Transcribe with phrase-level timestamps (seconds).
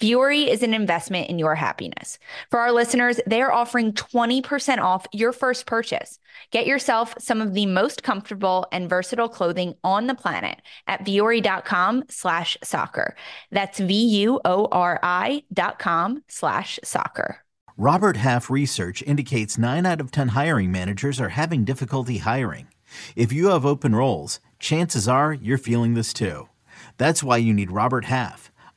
[0.00, 2.18] Vuori is an investment in your happiness.
[2.50, 6.18] For our listeners, they are offering 20% off your first purchase.
[6.50, 12.04] Get yourself some of the most comfortable and versatile clothing on the planet at vuori.com
[12.08, 13.14] slash soccer.
[13.50, 17.40] That's V-U-O-R-I dot com slash soccer.
[17.76, 22.68] Robert Half research indicates 9 out of 10 hiring managers are having difficulty hiring.
[23.16, 26.48] If you have open roles, chances are you're feeling this too.
[26.96, 28.49] That's why you need Robert Half.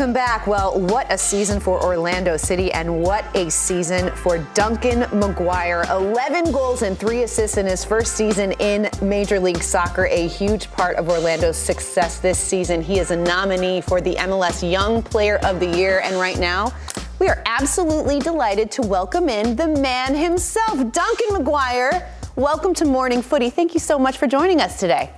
[0.00, 0.46] Welcome back.
[0.46, 5.86] Well, what a season for Orlando City and what a season for Duncan McGuire.
[5.90, 10.70] 11 goals and three assists in his first season in Major League Soccer, a huge
[10.70, 12.80] part of Orlando's success this season.
[12.80, 16.72] He is a nominee for the MLS Young Player of the Year, and right now,
[17.18, 22.08] we are absolutely delighted to welcome in the man himself, Duncan McGuire.
[22.36, 23.50] Welcome to Morning Footy.
[23.50, 25.10] Thank you so much for joining us today.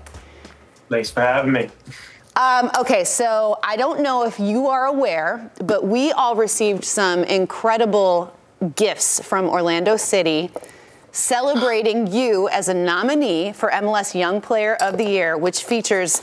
[0.88, 1.70] Thanks for having me.
[2.34, 7.24] Um, okay, so I don't know if you are aware, but we all received some
[7.24, 8.34] incredible
[8.76, 10.50] gifts from Orlando City
[11.10, 16.22] celebrating you as a nominee for MLS Young Player of the Year, which features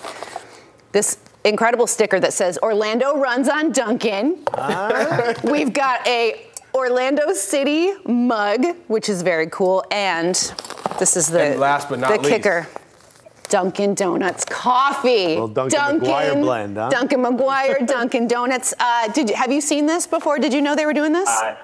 [0.91, 4.43] this incredible sticker that says Orlando runs on Duncan.
[5.43, 10.35] We've got a Orlando City mug, which is very cool, and
[10.99, 12.67] this is the and last but not the least, kicker.
[13.49, 15.35] Dunkin' Donuts coffee.
[15.35, 16.89] Well, Dunkin' McGuire blend, huh?
[16.89, 18.73] Dunkin' McGuire, Dunkin' Donuts.
[18.79, 20.39] Uh, did you, have you seen this before?
[20.39, 21.27] Did you know they were doing this?
[21.27, 21.57] I,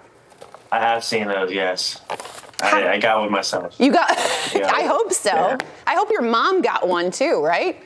[0.71, 1.51] I have seen those.
[1.51, 2.01] Yes.
[2.61, 3.75] I, I got one myself.
[3.79, 4.09] You got?
[4.17, 5.29] I hope so.
[5.29, 5.57] Yeah.
[5.85, 7.81] I hope your mom got one too, right?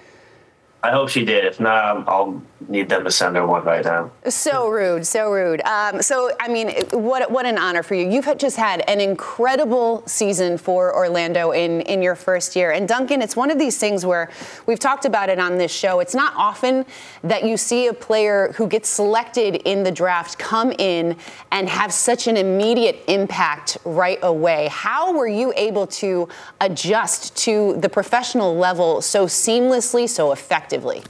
[0.81, 1.43] I hope she did.
[1.45, 4.11] If not, I'll need them to send her one right now.
[4.27, 5.61] So rude, so rude.
[5.61, 8.09] Um, so, I mean, what what an honor for you.
[8.09, 12.71] You've just had an incredible season for Orlando in in your first year.
[12.71, 14.29] And Duncan, it's one of these things where
[14.65, 15.99] we've talked about it on this show.
[15.99, 16.85] It's not often
[17.23, 21.15] that you see a player who gets selected in the draft come in
[21.51, 24.67] and have such an immediate impact right away.
[24.71, 26.27] How were you able to
[26.61, 31.03] adjust to the professional level so seamlessly, so effectively?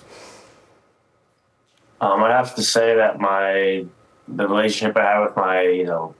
[2.01, 3.85] Um, I'd have to say that my
[4.27, 6.15] the relationship I had with my you know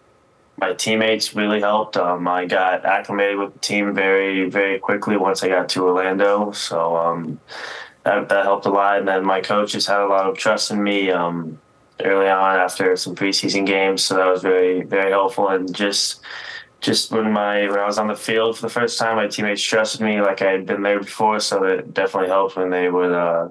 [0.58, 1.96] my teammates really helped.
[1.96, 6.52] Um, I got acclimated with the team very very quickly once I got to Orlando,
[6.52, 7.40] so um,
[8.04, 9.00] that that helped a lot.
[9.00, 11.60] And then my coaches had a lot of trust in me um,
[12.02, 15.48] early on after some preseason games, so that was very very helpful.
[15.50, 16.22] And just
[16.82, 19.62] just when my when I was on the field for the first time, my teammates
[19.62, 23.12] trusted me like I had been there before, so it definitely helped when they would.
[23.14, 23.50] Uh,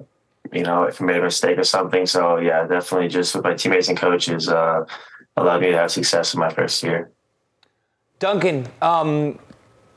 [0.51, 2.05] you know, if I made a mistake or something.
[2.05, 4.85] So yeah, definitely just with my teammates and coaches uh,
[5.37, 7.11] allowed me to have success in my first year.
[8.19, 9.39] Duncan, um,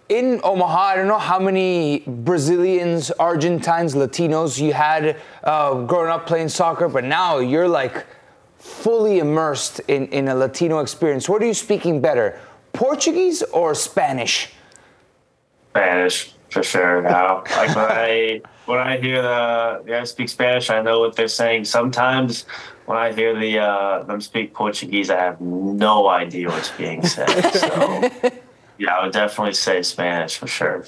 [0.09, 6.27] in Omaha, I don't know how many Brazilians, Argentines, Latinos you had uh, growing up
[6.27, 8.07] playing soccer, but now you're like
[8.59, 11.29] fully immersed in, in a Latino experience.
[11.29, 12.39] What are you speaking better,
[12.73, 14.53] Portuguese or Spanish?
[15.71, 17.39] Spanish for sure now.
[17.57, 21.65] like I when I hear the, the guys speak Spanish, I know what they're saying.
[21.65, 22.45] Sometimes
[22.87, 27.29] when I hear the uh, them speak Portuguese, I have no idea what's being said.
[27.53, 28.11] So
[28.79, 30.87] yeah, I would definitely say Spanish for sure.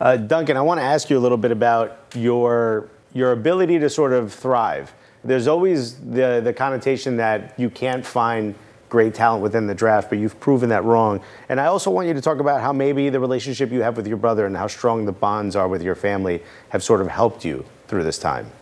[0.00, 3.90] Uh, Duncan, I want to ask you a little bit about your your ability to
[3.90, 4.92] sort of thrive.
[5.24, 8.54] There's always the the connotation that you can't find
[8.92, 11.18] great talent within the draft, but you've proven that wrong.
[11.48, 14.06] And I also want you to talk about how maybe the relationship you have with
[14.06, 17.42] your brother and how strong the bonds are with your family have sort of helped
[17.42, 18.52] you through this time.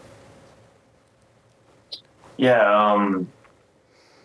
[2.36, 3.26] Yeah, um,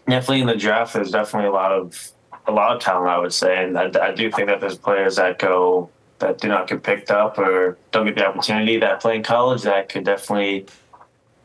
[0.07, 2.12] definitely in the draft, there's definitely a lot of
[2.48, 5.16] a lot of talent, I would say, and I, I do think that there's players
[5.16, 9.16] that go that do not get picked up or don't get the opportunity that play
[9.16, 10.68] in college that could definitely,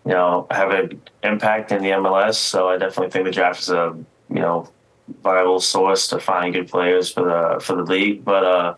[0.05, 2.35] you know, have an impact in the MLS.
[2.35, 3.97] So I definitely think the draft is a
[4.31, 4.69] you know
[5.23, 8.25] viable source to find good players for the for the league.
[8.25, 8.75] But uh,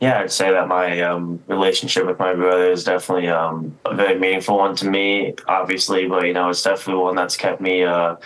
[0.00, 4.18] yeah, I'd say that my um, relationship with my brother is definitely um, a very
[4.18, 6.06] meaningful one to me, obviously.
[6.08, 8.16] But you know, it's definitely one that's kept me uh,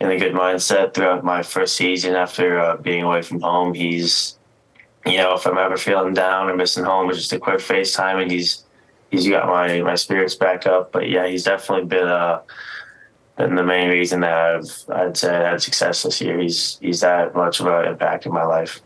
[0.00, 3.74] in a good mindset throughout my first season after uh, being away from home.
[3.74, 4.38] He's,
[5.06, 8.22] you know, if I'm ever feeling down or missing home, it's just a quick FaceTime,
[8.22, 8.64] and he's
[9.10, 10.92] he's got my my spirits back up.
[10.92, 12.42] But yeah, he's definitely been a uh,
[13.40, 16.38] and the main reason that I've I'd say I had success this year.
[16.38, 18.80] He's he's that much of an impact in my life.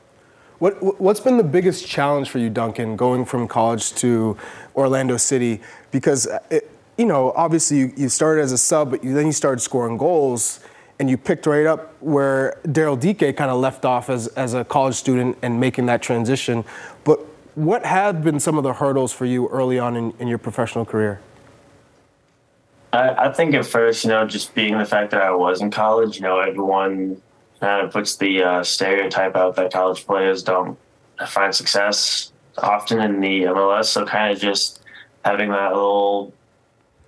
[0.59, 4.37] What what's been the biggest challenge for you, Duncan, going from college to
[4.75, 5.61] Orlando City?
[5.91, 9.33] Because it, you know, obviously you, you started as a sub, but you, then you
[9.33, 10.61] started scoring goals,
[11.01, 14.65] and you picked right up where Daryl Dike kind of left off as as a
[14.65, 16.65] college student and making that transition.
[17.03, 17.21] But
[17.57, 20.85] what have been some of the hurdles for you early on in, in your professional
[20.85, 21.21] career?
[22.95, 25.71] I, I think at first, you know, just being the fact that I was in
[25.71, 27.21] college, you know, everyone
[27.61, 30.79] kind of puts the uh, stereotype out that college players don't
[31.27, 33.87] find success often in the MLS.
[33.87, 34.81] So kind of just
[35.25, 36.33] having that little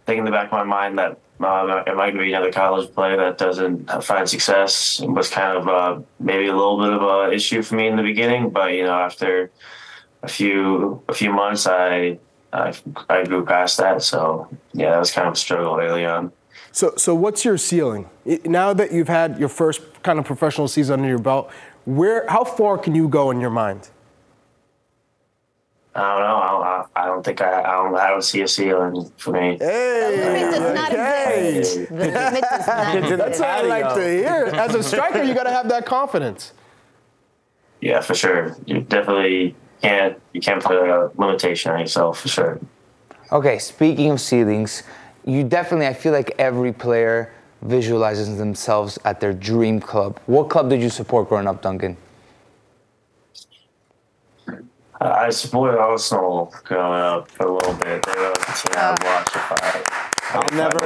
[0.07, 2.51] thing in the back of my mind that uh, am I going to be another
[2.51, 7.03] college player that doesn't find success was kind of uh, maybe a little bit of
[7.03, 8.51] a issue for me in the beginning.
[8.51, 9.51] But you know, after
[10.23, 12.19] a few a few months, I
[12.53, 12.75] I,
[13.09, 14.03] I grew past that.
[14.03, 16.33] So yeah, that was kind of a struggle early on.
[16.73, 18.09] So, so what's your ceiling
[18.45, 21.51] now that you've had your first kind of professional season under your belt?
[21.87, 23.89] Where, how far can you go in your mind?
[25.95, 26.37] I don't know.
[26.37, 27.97] I don't, I don't think I, I don't.
[27.97, 29.57] I don't see a ceiling for me.
[29.59, 31.89] Hey, the limit does not exist.
[31.89, 33.19] The limit does not exist.
[33.19, 34.51] That's what I like to hear.
[34.53, 36.53] As a striker, you got to have that confidence.
[37.81, 38.55] Yeah, for sure.
[38.67, 42.61] You definitely can't you can't put a limitation on yourself for sure.
[43.33, 44.83] Okay, speaking of ceilings,
[45.25, 47.33] you definitely I feel like every player
[47.63, 50.21] visualizes themselves at their dream club.
[50.27, 51.97] What club did you support growing up, Duncan?
[55.01, 58.03] I supported Arsenal growing up for a little bit.
[58.05, 59.05] They were the team I oh.
[59.05, 60.85] watched if I I'll never,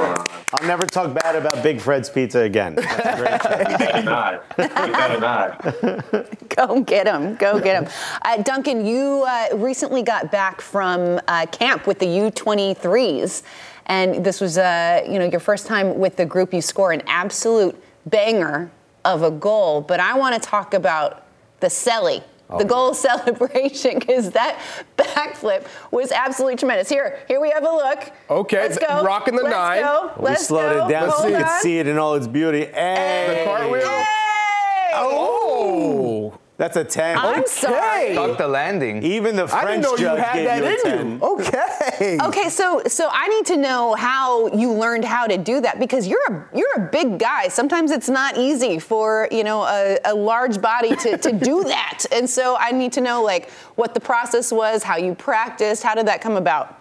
[0.53, 2.75] I'll never talk bad about Big Fred's Pizza again.
[2.75, 4.43] That's great you better not.
[4.57, 6.49] You better not.
[6.49, 7.35] Go get him.
[7.35, 7.91] Go get him.
[8.21, 13.43] Uh, Duncan, you uh, recently got back from uh, camp with the U23s,
[13.87, 16.53] and this was, uh, you know, your first time with the group.
[16.53, 18.69] You score an absolute banger
[19.05, 21.25] of a goal, but I want to talk about
[21.61, 21.69] the
[22.51, 24.59] Selly the goal celebration because that
[24.97, 26.89] backflip was absolutely tremendous.
[26.89, 28.11] Here, here we have a look.
[28.29, 29.03] Okay, let's go.
[29.03, 29.81] Rocking the let's nine.
[29.81, 30.11] Go.
[30.17, 30.85] We let's slowed go.
[30.85, 31.43] it down Hold so you on.
[31.43, 32.67] could see it in all its beauty.
[32.67, 33.87] And The cartwheel.
[33.87, 34.91] Hey!
[34.93, 35.40] Oh,
[36.61, 37.17] that's a 10.
[37.17, 38.13] I'm sorry.
[38.13, 39.01] Duck the landing.
[39.01, 41.11] Even the I French didn't know you had gave that you a in 10.
[41.11, 41.19] you.
[41.25, 42.19] Okay.
[42.21, 46.07] Okay, so so I need to know how you learned how to do that because
[46.07, 47.47] you're a you're a big guy.
[47.47, 52.05] Sometimes it's not easy for you know a, a large body to, to do that,
[52.11, 55.95] and so I need to know like what the process was, how you practiced, how
[55.95, 56.80] did that come about?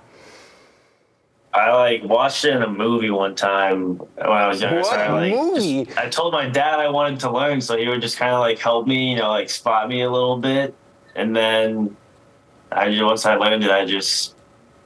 [1.52, 4.84] I like watched it in a movie one time when I was younger.
[4.84, 5.84] so What I, like, movie?
[5.86, 8.40] just- I told my dad I wanted to learn, so he would just kind of
[8.40, 10.74] like help me, you know, like spot me a little bit,
[11.16, 11.96] and then
[12.70, 14.36] I just once I learned it, I just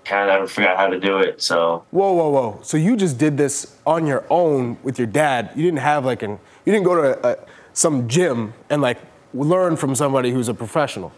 [0.07, 1.43] kind of forgot how to do it.
[1.43, 2.61] So Whoa, whoa, whoa.
[2.63, 5.51] So you just did this on your own with your dad.
[5.55, 7.37] You didn't have like an, you didn't go to a,
[7.75, 8.99] some gym and like
[9.35, 11.13] learn from somebody who's a professional.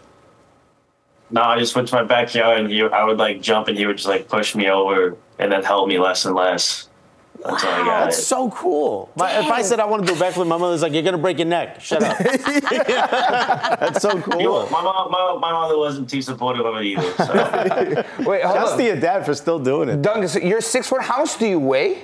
[1.29, 3.85] No, I just went to my backyard and he, I would like jump and he
[3.85, 6.89] would just like push me over and then help me less and less
[7.45, 8.21] until I got That's it.
[8.23, 9.11] so cool.
[9.15, 11.19] My, if I said I want to do a backflip, my mother's like, "You're gonna
[11.19, 12.17] break your neck." Shut up.
[12.17, 14.69] That's so You know, cool.
[14.71, 17.11] my mom, my, my mother wasn't too supportive of it either.
[17.13, 18.03] So.
[18.29, 20.01] Wait, hold Shouts to your dad for still doing it.
[20.01, 21.01] Duncan, so you're six foot.
[21.03, 22.03] How much do you weigh?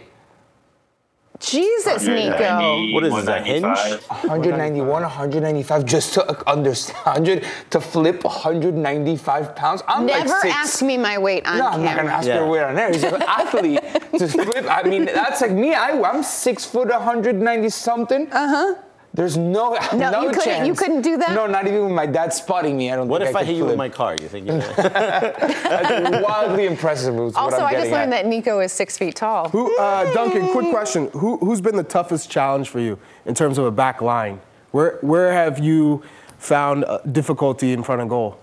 [1.43, 2.91] Jesus, Nico.
[2.93, 3.63] What is this, a hinge?
[3.63, 9.83] 191, 195, just to understand, 100 to flip 195 pounds.
[9.87, 10.55] I'm Never like six.
[10.55, 12.39] ask me my weight on No, I'm not gonna ask Yeah.
[12.39, 12.91] her weight on there.
[12.91, 13.81] He's an athlete
[14.17, 14.65] to flip.
[14.69, 15.73] I mean, that's like me.
[15.73, 18.31] I, I'm six foot, 190 something.
[18.31, 18.75] Uh huh.
[19.15, 20.67] There's no no, No, you couldn't- chance.
[20.67, 21.33] you couldn't do that?
[21.35, 22.91] No, not even with my dad spotting me.
[22.91, 23.07] I don't.
[23.07, 24.15] What think if I, could hit you with my car?
[24.15, 24.47] You think?
[24.47, 27.13] You're That's wildly impressive.
[27.13, 28.23] is what Also, I'm I just learned at.
[28.23, 29.49] that Nico is six feet tall.
[29.49, 31.09] Who, uh, Duncan, quick question.
[31.13, 34.41] Who, who's been the toughest challenge for you in terms of a back line?
[34.71, 36.01] Where, where have you
[36.39, 38.39] found uh, difficulty in front of goal?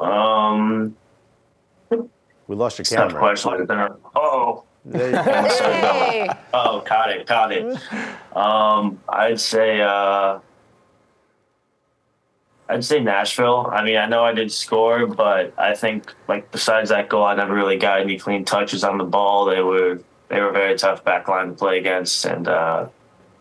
[0.00, 0.96] Um,
[1.90, 3.18] we lost your tough camera.
[3.20, 3.66] question.
[4.16, 6.28] Oh, Hey.
[6.54, 7.78] Oh, caught it, caught it.
[8.36, 10.38] Um, I'd say, uh,
[12.68, 13.68] I'd say Nashville.
[13.70, 17.34] I mean, I know I did score, but I think like besides that goal, I
[17.34, 19.44] never really got any clean touches on the ball.
[19.44, 22.86] They were they were a very tough back line to play against, and uh,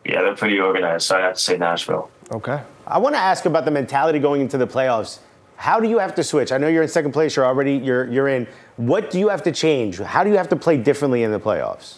[0.04, 1.06] yeah, they're pretty organized.
[1.06, 2.10] So I have to say Nashville.
[2.32, 2.62] Okay.
[2.88, 5.20] I want to ask about the mentality going into the playoffs.
[5.56, 6.52] How do you have to switch?
[6.52, 7.36] I know you're in second place.
[7.36, 8.48] You're already you're you're in.
[8.80, 10.00] What do you have to change?
[10.00, 11.98] How do you have to play differently in the playoffs?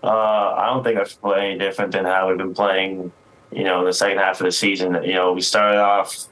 [0.00, 3.10] Uh, I don't think I should play any different than how we've been playing.
[3.50, 5.02] You know, in the second half of the season.
[5.02, 6.28] You know, we started off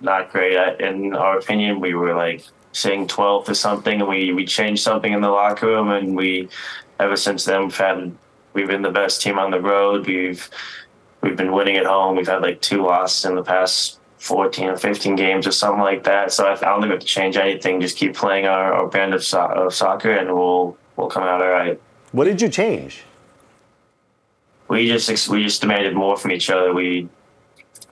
[0.00, 0.80] not great.
[0.80, 2.42] In our opinion, we were like
[2.72, 6.48] saying 12th or something, and we we changed something in the locker room, and we
[6.98, 8.16] ever since then we've had
[8.54, 10.06] we've been the best team on the road.
[10.06, 10.48] We've
[11.20, 12.16] we've been winning at home.
[12.16, 16.04] We've had like two losses in the past 14 or 15 games or something like
[16.04, 16.30] that.
[16.30, 17.80] So I, don't think we have to change anything.
[17.80, 21.40] Just keep playing our, our brand of, so- of soccer, and we'll we'll come out
[21.40, 21.80] all right.
[22.12, 23.02] What did you change?
[24.68, 26.74] We just we just demanded more from each other.
[26.74, 27.08] We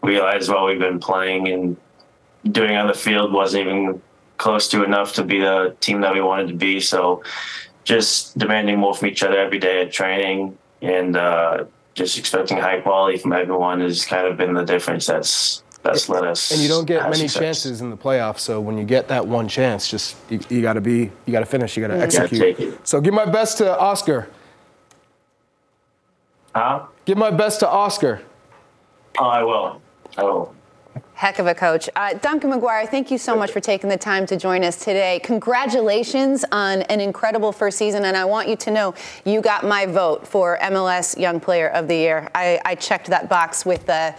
[0.03, 1.77] realized what we've been playing and
[2.53, 4.03] doing on the field wasn't even
[4.37, 6.79] close to enough to be the team that we wanted to be.
[6.79, 7.23] So
[7.85, 12.81] just demanding more from each other every day at training and uh, just expecting high
[12.81, 16.51] quality from everyone has kind of been the difference that's that's led us.
[16.51, 17.39] And you don't get many success.
[17.41, 20.75] chances in the playoffs, so when you get that one chance, just you, you got
[20.75, 22.41] to be, you got to finish, you got to Gotta execute.
[22.41, 22.87] take it.
[22.87, 24.29] So give my best to Oscar.
[26.55, 26.87] Huh?
[27.05, 28.23] Give my best to Oscar.
[29.19, 29.81] Oh, I will.
[30.17, 30.55] I will.
[31.15, 31.89] Heck of a coach.
[31.97, 35.21] Uh, Duncan McGuire, thank you so much for taking the time to join us today.
[35.25, 38.95] Congratulations on an incredible first season, and I want you to know
[39.25, 42.29] you got my vote for MLS Young Player of the Year.
[42.35, 44.13] I, I checked that box with uh,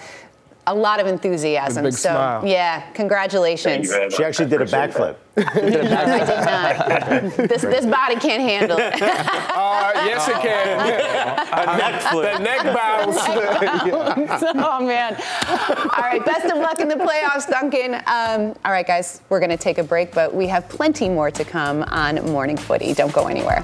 [0.69, 1.83] a lot of enthusiasm.
[1.83, 2.45] big so, smile.
[2.45, 3.87] yeah, Thank congratulations.
[3.87, 4.15] you very much.
[4.15, 5.15] She actually did a backflip.
[5.37, 7.37] I did not.
[7.49, 9.01] this, this body can't handle it.
[9.01, 11.39] Uh, yes, it can.
[11.59, 12.37] A neck flip.
[12.37, 13.17] the neck bounce.
[14.55, 15.15] oh man!
[15.47, 17.95] All right, best of luck in the playoffs, Duncan.
[18.05, 21.31] Um, all right, guys, we're going to take a break, but we have plenty more
[21.31, 22.93] to come on Morning Footy.
[22.93, 23.63] Don't go anywhere.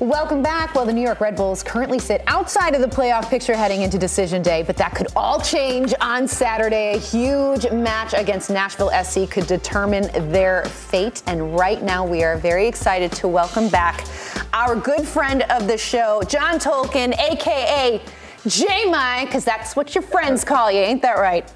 [0.00, 0.74] Welcome back.
[0.74, 3.96] Well, the New York Red Bulls currently sit outside of the playoff picture heading into
[3.96, 6.96] decision day, but that could all change on Saturday.
[6.96, 11.22] A huge match against Nashville SC could determine their fate.
[11.26, 14.04] And right now, we are very excited to welcome back
[14.52, 17.98] our good friend of the show, John Tolkin, aka
[18.46, 18.84] J
[19.24, 21.50] because that's what your friends call you, ain't that right?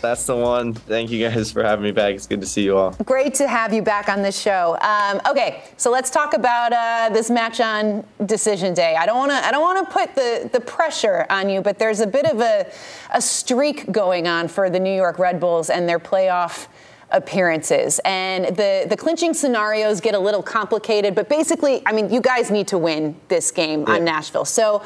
[0.00, 0.72] That's the one.
[0.72, 2.14] Thank you guys for having me back.
[2.14, 2.90] It's good to see you all.
[3.04, 4.78] Great to have you back on this show.
[4.80, 8.96] Um, okay, so let's talk about uh, this match on decision day.
[8.96, 9.36] I don't want to.
[9.36, 12.40] I don't want to put the the pressure on you, but there's a bit of
[12.40, 12.70] a
[13.12, 16.68] a streak going on for the New York Red Bulls and their playoff
[17.12, 18.00] appearances.
[18.04, 22.50] And the the clinching scenarios get a little complicated but basically i mean you guys
[22.50, 23.94] need to win this game Yeah.
[23.94, 24.44] on nashville.
[24.44, 24.82] So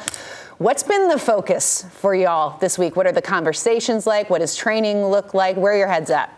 [0.57, 2.95] what's been the focus for y'all this week?
[2.95, 4.29] What are the conversations like?
[4.29, 5.55] What does training look like?
[5.57, 6.29] Where are your heads at?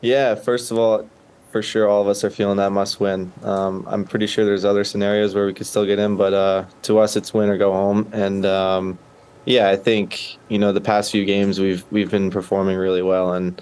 [0.00, 1.08] Yeah, first of all,
[1.52, 3.32] for sure, all of us are feeling that must win.
[3.42, 6.64] Um, I'm pretty sure there's other scenarios where we could still get in, but uh,
[6.82, 8.08] to us, it's win or go home.
[8.12, 8.98] And um,
[9.46, 13.32] yeah, I think you know the past few games we've we've been performing really well,
[13.34, 13.60] and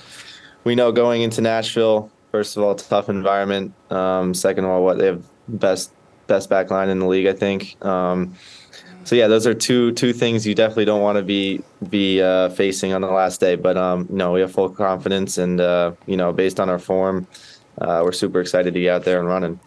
[0.65, 3.75] we know going into Nashville, first of all, tough environment.
[3.91, 5.93] Um, second of all, what they have best
[6.27, 7.77] best back line in the league, I think.
[7.85, 8.35] Um,
[9.05, 12.49] so yeah, those are two two things you definitely don't want to be be uh,
[12.51, 13.55] facing on the last day.
[13.55, 16.79] But um, you know, we have full confidence, and uh, you know, based on our
[16.79, 17.27] form,
[17.79, 19.61] uh, we're super excited to get out there and running.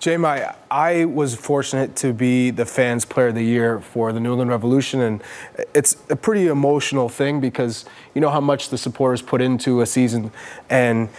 [0.00, 4.30] J-My, I was fortunate to be the fans player of the year for the New
[4.30, 5.22] England Revolution, and
[5.74, 9.86] it's a pretty emotional thing because you know how much the supporters put into a
[9.86, 10.32] season,
[10.70, 11.10] and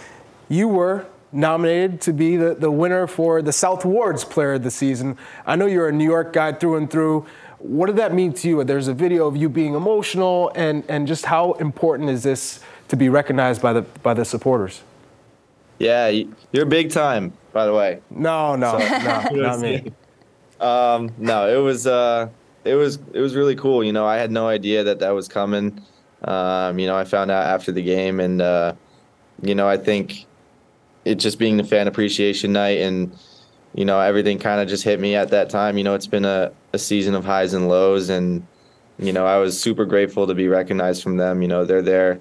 [0.48, 4.70] you were nominated to be the, the winner for the South Ward's Player of the
[4.72, 5.16] Season.
[5.46, 7.24] I know you're a New York guy through and through.
[7.58, 8.64] What did that mean to you?
[8.64, 12.58] There's a video of you being emotional, and, and just how important is this
[12.88, 14.82] to be recognized by the by the supporters?
[15.78, 16.08] Yeah,
[16.50, 18.00] you're big time, by the way.
[18.10, 19.92] No, no, so, no, not me.
[20.60, 22.28] Um, no, it was uh,
[22.64, 23.82] it was it was really cool.
[23.82, 25.80] You know, I had no idea that that was coming.
[26.24, 28.74] Um, you know, I found out after the game, and uh,
[29.42, 30.26] you know, I think
[31.04, 33.16] it just being the fan appreciation night, and
[33.74, 35.78] you know, everything kind of just hit me at that time.
[35.78, 38.46] You know, it's been a, a season of highs and lows, and
[38.98, 41.42] you know, I was super grateful to be recognized from them.
[41.42, 42.20] You know, they're there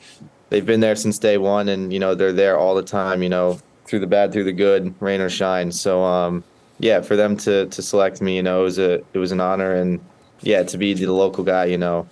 [0.51, 3.23] they've been there since day one, and you know they're there all the time.
[3.23, 3.59] You know,
[3.91, 5.69] through the bad, through the good, rain or shine.
[5.69, 6.45] So um,
[6.79, 9.41] yeah, for them to to select me, you know, it was a it was an
[9.41, 9.99] honor, and
[10.41, 12.07] yeah, to be the local guy, you know,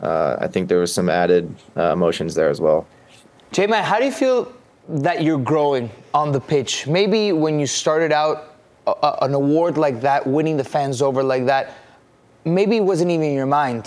[0.00, 2.86] uh, I think there was some added uh, emotions there as well.
[3.50, 4.52] J-My, how do you feel
[4.88, 6.86] that you're growing on the pitch?
[6.86, 11.46] Maybe when you started out, a, an award like that, winning the fans over like
[11.46, 11.72] that,
[12.44, 13.82] maybe it wasn't even in your mind.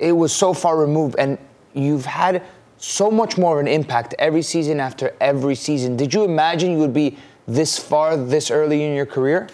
[0.00, 1.38] It was so far removed, and
[1.72, 2.42] you've had
[2.84, 5.96] so much more of an impact every season after every season.
[5.96, 9.48] Did you imagine you would be this far this early in your career?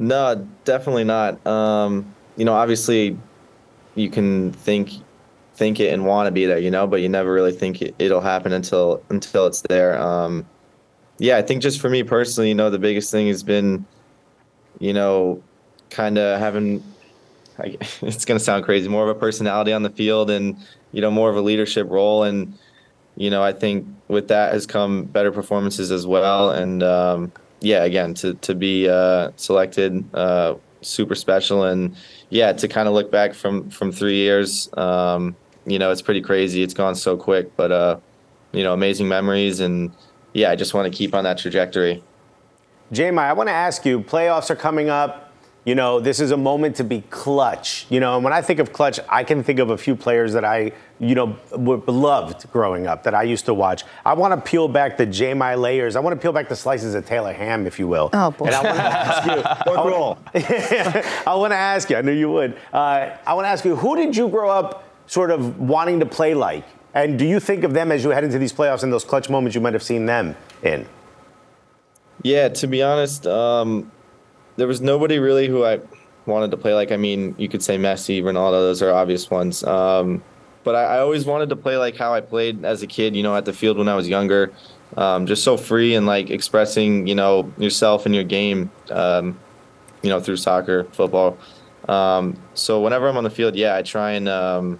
[0.00, 1.44] No, definitely not.
[1.46, 3.16] Um, you know, obviously,
[3.94, 4.90] you can think
[5.54, 7.94] think it and want to be there, you know, but you never really think it,
[7.98, 9.96] will happen until until it's there.
[10.00, 10.44] Um,
[11.18, 13.86] yeah, I think just for me personally, you know, the biggest thing has been,
[14.80, 15.40] you know,
[15.90, 16.82] kind of having.
[18.02, 20.56] it's gonna sound crazy, more of a personality on the field and
[20.92, 22.22] you know, more of a leadership role.
[22.22, 22.56] And,
[23.16, 26.50] you know, I think with that has come better performances as well.
[26.50, 31.64] And, um, yeah, again, to, to be uh, selected, uh, super special.
[31.64, 31.96] And,
[32.30, 36.20] yeah, to kind of look back from, from three years, um, you know, it's pretty
[36.20, 36.62] crazy.
[36.62, 37.98] It's gone so quick, but, uh,
[38.52, 39.60] you know, amazing memories.
[39.60, 39.92] And,
[40.32, 42.02] yeah, I just want to keep on that trajectory.
[42.90, 45.21] J-My, I want to ask you playoffs are coming up.
[45.64, 47.86] You know, this is a moment to be clutch.
[47.88, 50.32] You know, and when I think of clutch, I can think of a few players
[50.32, 53.84] that I, you know, were loved growing up that I used to watch.
[54.04, 55.94] I want to peel back the J-My layers.
[55.94, 58.10] I want to peel back the slices of Taylor ham, if you will.
[58.12, 58.46] Oh, boy.
[58.46, 59.72] And I want to ask you.
[59.72, 60.18] I want,
[61.28, 61.96] I want to ask you.
[61.96, 62.58] I knew you would.
[62.72, 66.06] Uh, I want to ask you, who did you grow up sort of wanting to
[66.06, 66.64] play like?
[66.94, 69.30] And do you think of them as you head into these playoffs and those clutch
[69.30, 70.86] moments you might have seen them in?
[72.22, 73.90] Yeah, to be honest, um,
[74.56, 75.80] there was nobody really who I
[76.26, 76.92] wanted to play like.
[76.92, 79.64] I mean, you could say Messi, Ronaldo; those are obvious ones.
[79.64, 80.22] Um,
[80.64, 83.16] but I, I, always wanted to play like how I played as a kid.
[83.16, 84.52] You know, at the field when I was younger,
[84.96, 88.70] um, just so free and like expressing, you know, yourself and your game.
[88.90, 89.38] Um,
[90.02, 91.38] you know, through soccer, football.
[91.88, 94.78] Um, so whenever I'm on the field, yeah, I try and um,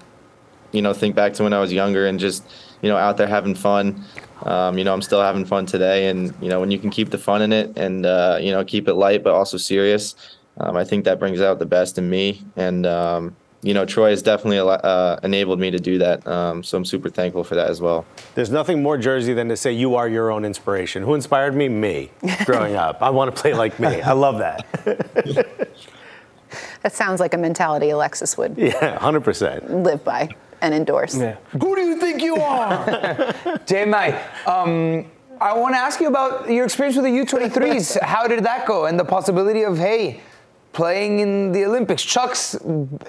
[0.73, 2.45] you know think back to when I was younger and just
[2.83, 4.05] you know out there having fun.
[4.45, 7.11] Um, you know, I'm still having fun today, and you know, when you can keep
[7.11, 10.15] the fun in it and uh, you know keep it light but also serious,
[10.59, 12.43] um, I think that brings out the best in me.
[12.57, 16.27] And um, you know, Troy has definitely uh, enabled me to do that.
[16.27, 18.05] Um, so I'm super thankful for that as well.
[18.35, 21.05] There's nothing more Jersey than to say you are your own inspiration.
[21.05, 21.69] Who inspired me?
[21.69, 22.11] Me.
[22.45, 24.01] Growing up, I want to play like me.
[24.03, 24.67] I love that.
[26.83, 28.59] that sounds like a mentality Alexis would.
[28.59, 29.85] Yeah, 100%.
[29.85, 30.29] Live by
[30.62, 31.18] and endorse.
[31.18, 31.37] Yeah.
[31.51, 33.35] Who do you think you are?
[33.66, 38.01] J-My, um, I want to ask you about your experience with the U23s.
[38.01, 38.87] How did that go?
[38.87, 40.20] And the possibility of, hey,
[40.72, 42.03] playing in the Olympics.
[42.03, 42.57] Chuck's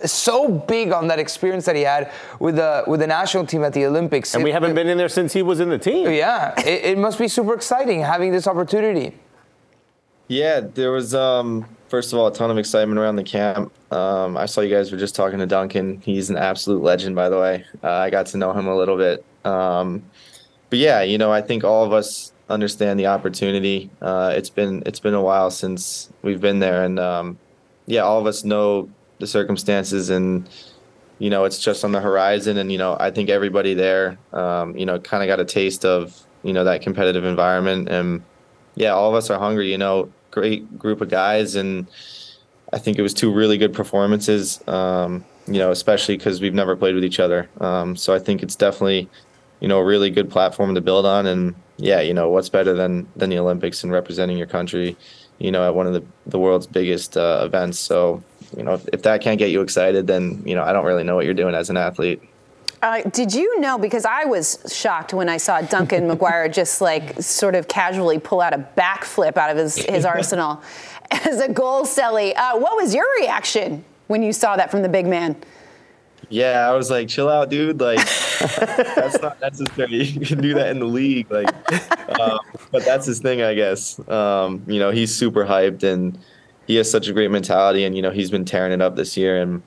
[0.04, 3.72] so big on that experience that he had with the with the national team at
[3.72, 4.34] the Olympics.
[4.34, 6.12] And we haven't been in there since he was in the team.
[6.12, 9.16] Yeah, it, it must be super exciting having this opportunity.
[10.28, 13.72] Yeah, there was um, first of all a ton of excitement around the camp.
[13.94, 16.02] Um, I saw you guys were just talking to Duncan.
[16.04, 17.64] He's an absolute legend, by the way.
[17.84, 19.24] Uh, I got to know him a little bit.
[19.46, 20.04] Um,
[20.70, 23.92] but yeah, you know, I think all of us understand the opportunity.
[24.02, 27.38] Uh, it's been it's been a while since we've been there, and um,
[27.86, 30.50] yeah, all of us know the circumstances, and
[31.20, 32.58] you know, it's just on the horizon.
[32.58, 35.86] And you know, I think everybody there, um, you know, kind of got a taste
[35.86, 38.24] of you know that competitive environment, and
[38.74, 39.72] yeah, all of us are hungry.
[39.72, 41.88] You know, great group of guys, and
[42.74, 44.66] I think it was two really good performances.
[44.68, 47.50] Um, you know, especially because we've never played with each other.
[47.60, 49.10] Um, so I think it's definitely,
[49.60, 51.26] you know, a really good platform to build on.
[51.28, 54.96] And yeah, you know, what's better than than the Olympics and representing your country,
[55.40, 57.80] you know, at one of the the world's biggest uh, events.
[57.80, 58.24] So,
[58.56, 61.04] you know, if, if that can't get you excited, then you know, I don't really
[61.04, 62.22] know what you're doing as an athlete.
[62.82, 63.78] Uh, did you know?
[63.78, 68.42] Because I was shocked when I saw Duncan McGuire just like sort of casually pull
[68.42, 70.62] out a backflip out of his, his arsenal
[71.26, 72.36] as a goal, Stelly.
[72.36, 75.36] Uh, what was your reaction when you saw that from the big man?
[76.30, 77.80] Yeah, I was like, chill out, dude.
[77.80, 77.98] Like,
[78.40, 80.04] that's not necessary.
[80.04, 81.30] You can do that in the league.
[81.30, 81.50] Like,
[82.20, 82.40] um,
[82.72, 84.00] but that's his thing, I guess.
[84.10, 86.18] Um, you know, he's super hyped and
[86.66, 89.18] he has such a great mentality, and you know, he's been tearing it up this
[89.18, 89.62] year and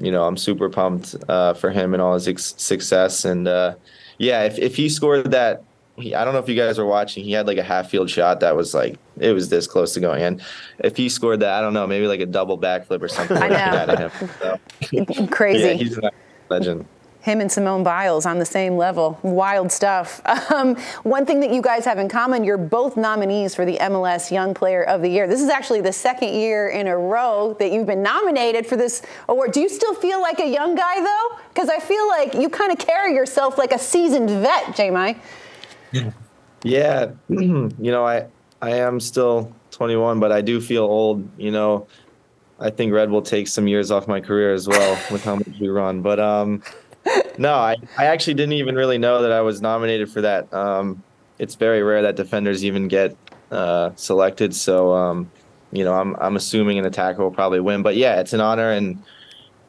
[0.00, 3.24] you know, I'm super pumped uh, for him and all his ex- success.
[3.24, 3.74] And uh,
[4.18, 5.62] yeah, if, if he scored that,
[6.00, 8.10] he, I don't know if you guys were watching, he had like a half field
[8.10, 10.42] shot that was like, it was this close to going in.
[10.78, 13.36] If he scored that, I don't know, maybe like a double backflip or something.
[13.36, 14.10] I know.
[14.40, 15.26] So.
[15.28, 15.68] Crazy.
[15.68, 16.10] Yeah, he's a
[16.48, 16.86] legend
[17.22, 19.18] him and Simone Biles on the same level.
[19.22, 20.20] Wild stuff.
[20.50, 24.32] Um, one thing that you guys have in common, you're both nominees for the MLS
[24.32, 25.28] Young Player of the Year.
[25.28, 29.02] This is actually the second year in a row that you've been nominated for this
[29.28, 29.52] award.
[29.52, 31.38] Do you still feel like a young guy, though?
[31.54, 35.16] Because I feel like you kind of carry yourself like a seasoned vet, J-My.
[36.62, 38.26] Yeah, you know, I,
[38.60, 41.86] I am still 21, but I do feel old, you know.
[42.58, 45.48] I think Red will take some years off my career as well with how much
[45.58, 46.02] we run.
[46.02, 46.62] But um,
[47.38, 50.52] no, I, I actually didn't even really know that I was nominated for that.
[50.52, 51.02] Um,
[51.38, 53.16] it's very rare that defenders even get
[53.50, 54.54] uh, selected.
[54.54, 55.30] So, um,
[55.72, 57.82] you know, I'm I'm assuming an attacker will probably win.
[57.82, 59.02] But yeah, it's an honor, and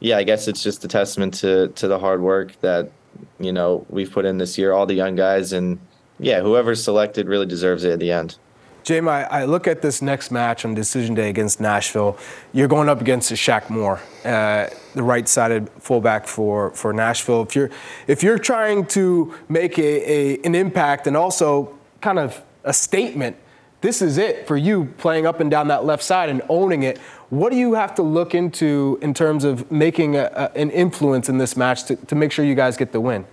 [0.00, 2.90] yeah, I guess it's just a testament to to the hard work that
[3.38, 5.78] you know we've put in this year, all the young guys, and
[6.22, 8.36] yeah, whoever's selected really deserves it at the end.
[8.84, 12.18] Jamie, I look at this next match on decision day against Nashville.
[12.52, 17.42] You're going up against Shaq Moore, uh, the right-sided fullback for, for Nashville.
[17.42, 17.70] If you're
[18.08, 23.36] if you're trying to make a, a an impact and also kind of a statement,
[23.82, 26.98] this is it for you playing up and down that left side and owning it.
[27.30, 31.28] What do you have to look into in terms of making a, a, an influence
[31.28, 33.26] in this match to, to make sure you guys get the win?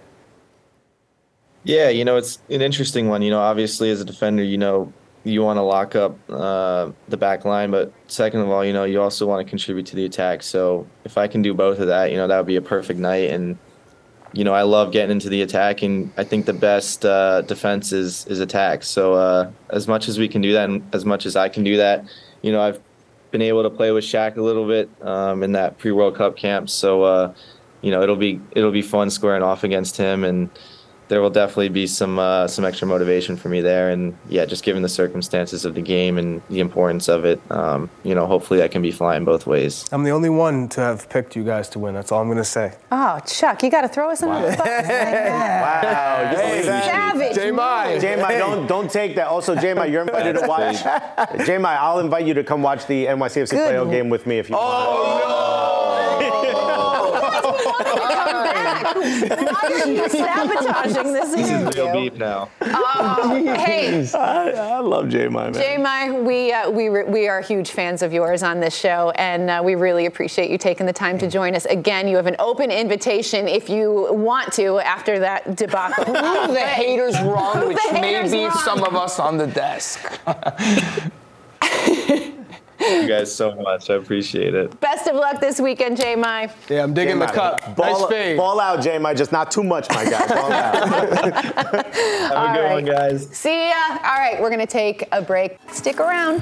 [1.70, 3.22] Yeah, you know, it's an interesting one.
[3.22, 4.92] You know, obviously as a defender, you know,
[5.24, 8.86] you want to lock up uh, the back line, but second of all, you know,
[8.86, 10.42] you also want to contribute to the attack.
[10.42, 13.00] So if I can do both of that, you know, that would be a perfect
[13.00, 13.30] night.
[13.30, 13.56] And
[14.34, 17.92] you know, I love getting into the attack, and I think the best uh, defense
[17.92, 18.82] is is attack.
[18.82, 21.64] So uh, as much as we can do that, and as much as I can
[21.64, 22.04] do that,
[22.42, 22.82] you know, I've
[23.30, 26.36] been able to play with Shaq a little bit um, in that pre World Cup
[26.36, 26.68] camp.
[26.68, 27.34] So uh,
[27.82, 30.50] you know, it'll be it'll be fun squaring off against him and
[31.10, 33.90] there will definitely be some uh, some extra motivation for me there.
[33.90, 37.90] And yeah, just given the circumstances of the game and the importance of it, um,
[38.04, 39.90] you know, hopefully I can be flying both ways.
[39.92, 41.96] I'm the only one to have picked you guys to win.
[41.96, 42.76] That's all I'm going to say.
[42.92, 44.52] Oh, Chuck, you got to throw us under wow.
[44.52, 44.68] the bus.
[44.68, 47.36] wow, hey, savage.
[47.36, 47.98] J-My.
[48.00, 49.28] J-My, don't don't take that.
[49.28, 50.78] Also, J-My, you're invited to watch.
[51.46, 53.74] J-My, I'll invite you to come watch the NYCFC Good.
[53.74, 55.24] playoff game with me if you oh, want.
[55.26, 55.60] Oh
[58.10, 61.84] Why are you sabotaging this interview?
[61.84, 62.50] Real beef now.
[62.62, 65.54] Uh, hey, I, I love J my man.
[65.54, 69.12] J my, we uh, we re- we are huge fans of yours on this show,
[69.12, 71.66] and uh, we really appreciate you taking the time to join us.
[71.66, 76.06] Again, you have an open invitation if you want to after that debacle.
[76.06, 78.52] Prove the haters wrong, which may be wrong.
[78.52, 80.00] some of us on the desk.
[82.80, 83.90] you guys so much.
[83.90, 84.80] I appreciate it.
[84.80, 86.52] Best of luck this weekend, J My.
[86.70, 87.26] Yeah, I'm digging J-My.
[87.28, 87.76] the cup.
[87.76, 88.38] Ball, nice fade.
[88.38, 89.14] ball out, J My.
[89.14, 90.28] Just not too much, my guy.
[90.28, 90.76] Ball out.
[90.76, 91.74] Have
[92.32, 92.72] a All good right.
[92.74, 93.28] one, guys.
[93.36, 93.76] See ya.
[93.90, 95.58] All right, we're going to take a break.
[95.72, 96.42] Stick around.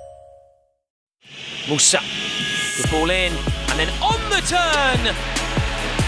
[1.65, 2.01] Musah.
[2.81, 3.33] The ball in,
[3.69, 5.15] and then on the turn,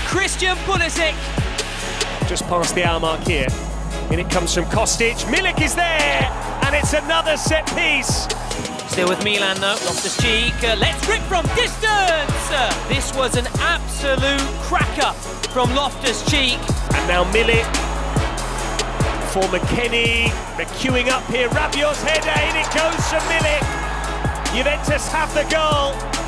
[0.08, 1.14] Christian Pulisic.
[2.28, 3.48] Just past the hour mark here.
[4.12, 5.16] In it comes from Kostic.
[5.26, 6.30] Milik is there,
[6.66, 8.28] and it's another set piece.
[8.92, 10.54] Still with Milan though, Loftus Cheek.
[10.64, 12.52] Uh, let's rip from distance.
[12.54, 15.14] Uh, this was an absolute cracker
[15.50, 16.60] from Loftus Cheek.
[16.94, 17.66] And now Milik
[19.34, 20.30] for McKennie.
[20.58, 21.50] They're queuing up here.
[21.50, 23.83] Rabiot's header, in it goes from Milik.
[24.54, 26.23] Juventus have the goal.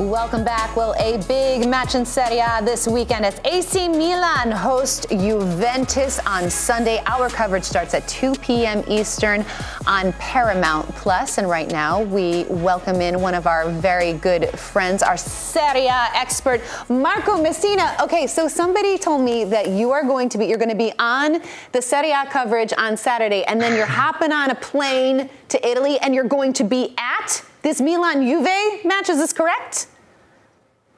[0.00, 0.74] Welcome back.
[0.74, 6.50] Well, a big match in Serie A this weekend as AC Milan host Juventus on
[6.50, 7.00] Sunday.
[7.06, 8.82] Our coverage starts at 2 p.m.
[8.88, 9.46] Eastern
[9.86, 11.38] on Paramount Plus.
[11.38, 16.08] And right now, we welcome in one of our very good friends, our Serie A
[16.12, 17.94] expert, Marco Messina.
[18.02, 20.92] Okay, so somebody told me that you are going to be you're going to be
[20.98, 25.64] on the Serie A coverage on Saturday, and then you're hopping on a plane to
[25.64, 29.08] Italy, and you're going to be at this Milan Juve match.
[29.08, 29.88] Is this correct?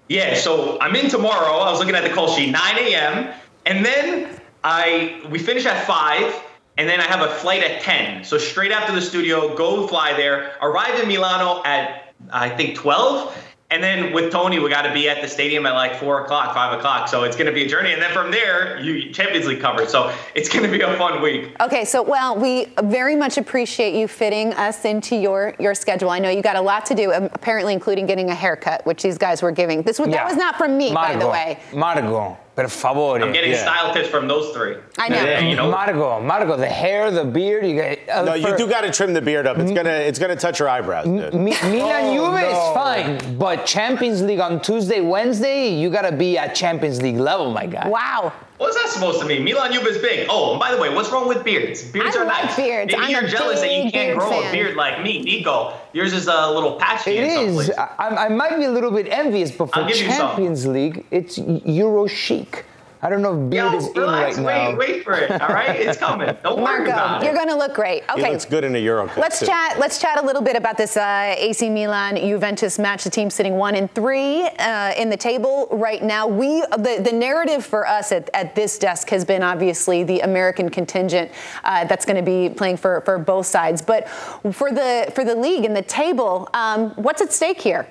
[0.08, 1.56] Yeah, so I'm in tomorrow.
[1.56, 3.32] I was looking at the call sheet, 9 a.m.
[3.64, 6.42] And then I we finish at 5,
[6.76, 8.24] and then I have a flight at 10.
[8.24, 13.36] So straight after the studio, go fly there, arrive in Milano at I think 12,
[13.70, 16.54] and then with Tony, we got to be at the stadium at like four o'clock,
[16.54, 17.08] five o'clock.
[17.08, 17.92] So it's going to be a journey.
[17.92, 19.88] And then from there, you Champions League coverage.
[19.88, 21.54] So it's going to be a fun week.
[21.60, 26.10] Okay, so well, we very much appreciate you fitting us into your your schedule.
[26.10, 29.02] I know you got a lot to do, um, apparently, including getting a haircut, which
[29.02, 29.82] these guys were giving.
[29.82, 30.16] This was, Yeah.
[30.18, 31.58] that was not from me, by the Marco, way.
[31.74, 33.20] Marco, per favore.
[33.22, 33.62] I'm getting Yeah.
[33.62, 34.76] style tips from those three.
[34.98, 35.22] I know.
[35.22, 38.56] Yeah, you know, Marco, Marco, the hair, the beard, you got, Uh, No, you for-
[38.56, 39.58] do got to trim the beard up.
[39.58, 41.34] It's gonna it's gonna touch your eyebrows, dude.
[41.34, 42.48] Mi- Milan Oh, Juve no.
[42.48, 47.50] is fine, but Champions League on Tuesday, Wednesday, you gotta be at Champions League level,
[47.50, 47.86] my guy.
[47.88, 48.32] Wow.
[48.58, 49.44] What's that supposed to mean?
[49.44, 50.26] Milan Juve is big.
[50.30, 51.82] Oh, and by the way, what's wrong with beards?
[51.90, 52.56] Beards I are like nice.
[52.56, 52.92] beards.
[52.92, 54.48] Maybe I'm you're jealous that you can't grow fan.
[54.48, 55.74] a beard like me, Nico.
[55.92, 57.54] Yours is a little patchy It in is.
[57.54, 57.74] places.
[57.76, 60.28] I, I might be a little bit envious, but for I'll give you some.
[60.28, 62.64] Champions League, it's Euro chic.
[63.06, 64.76] I don't know if beard Yo, is in right wait, now.
[64.76, 65.30] wait for it.
[65.30, 66.36] All right, it's coming.
[66.42, 67.24] Don't worry about Marco, it.
[67.24, 68.02] you're going to look great.
[68.02, 68.32] He Okay.
[68.32, 69.46] looks good in a Euro cut, Let's too.
[69.46, 69.78] chat.
[69.78, 73.04] Let's chat a little bit about this uh, AC Milan Juventus match.
[73.04, 76.26] The team sitting one and three uh, in the table right now.
[76.26, 80.68] We the, the narrative for us at, at this desk has been obviously the American
[80.68, 81.30] contingent
[81.62, 83.82] uh, that's going to be playing for, for both sides.
[83.82, 87.86] But for the for the league and the table, um, what's at stake here?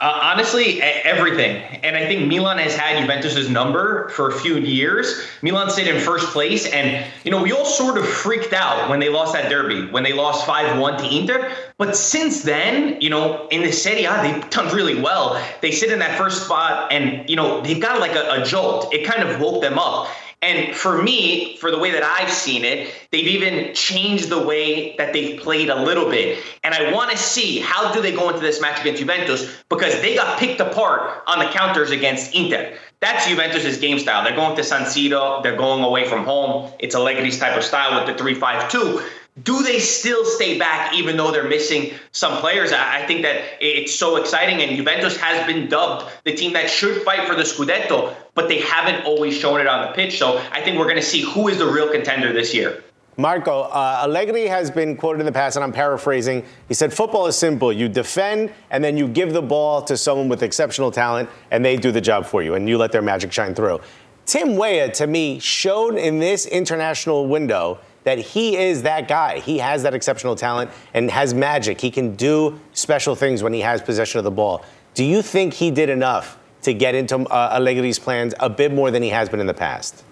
[0.00, 1.56] Uh, honestly, everything.
[1.82, 5.26] And I think Milan has had Juventus's number for a few years.
[5.42, 9.00] Milan stayed in first place, and you know we all sort of freaked out when
[9.00, 11.52] they lost that derby, when they lost five one to Inter.
[11.78, 15.42] But since then, you know, in the Serie A, they've done really well.
[15.62, 18.94] They sit in that first spot, and you know they've got like a, a jolt.
[18.94, 20.06] It kind of woke them up.
[20.40, 24.94] And for me, for the way that I've seen it, they've even changed the way
[24.96, 26.44] that they've played a little bit.
[26.62, 30.00] And I want to see how do they go into this match against Juventus because
[30.00, 32.76] they got picked apart on the counters against Inter.
[33.00, 34.22] That's Juventus's game style.
[34.22, 35.42] They're going to San Siro.
[35.42, 36.72] They're going away from home.
[36.78, 39.08] It's Allegri's type of style with the 3-5-2.
[39.44, 42.72] Do they still stay back even though they're missing some players?
[42.72, 47.02] I think that it's so exciting, and Juventus has been dubbed the team that should
[47.02, 50.18] fight for the Scudetto, but they haven't always shown it on the pitch.
[50.18, 52.82] So I think we're going to see who is the real contender this year.
[53.18, 56.44] Marco, uh, Allegri has been quoted in the past, and I'm paraphrasing.
[56.68, 57.72] He said, Football is simple.
[57.72, 61.76] You defend, and then you give the ball to someone with exceptional talent, and they
[61.76, 63.80] do the job for you, and you let their magic shine through.
[64.24, 69.38] Tim Weah, to me, showed in this international window that he is that guy.
[69.38, 71.78] He has that exceptional talent and has magic.
[71.78, 74.64] He can do special things when he has possession of the ball.
[74.94, 78.90] Do you think he did enough to get into uh, Allegri's plans a bit more
[78.90, 80.04] than he has been in the past?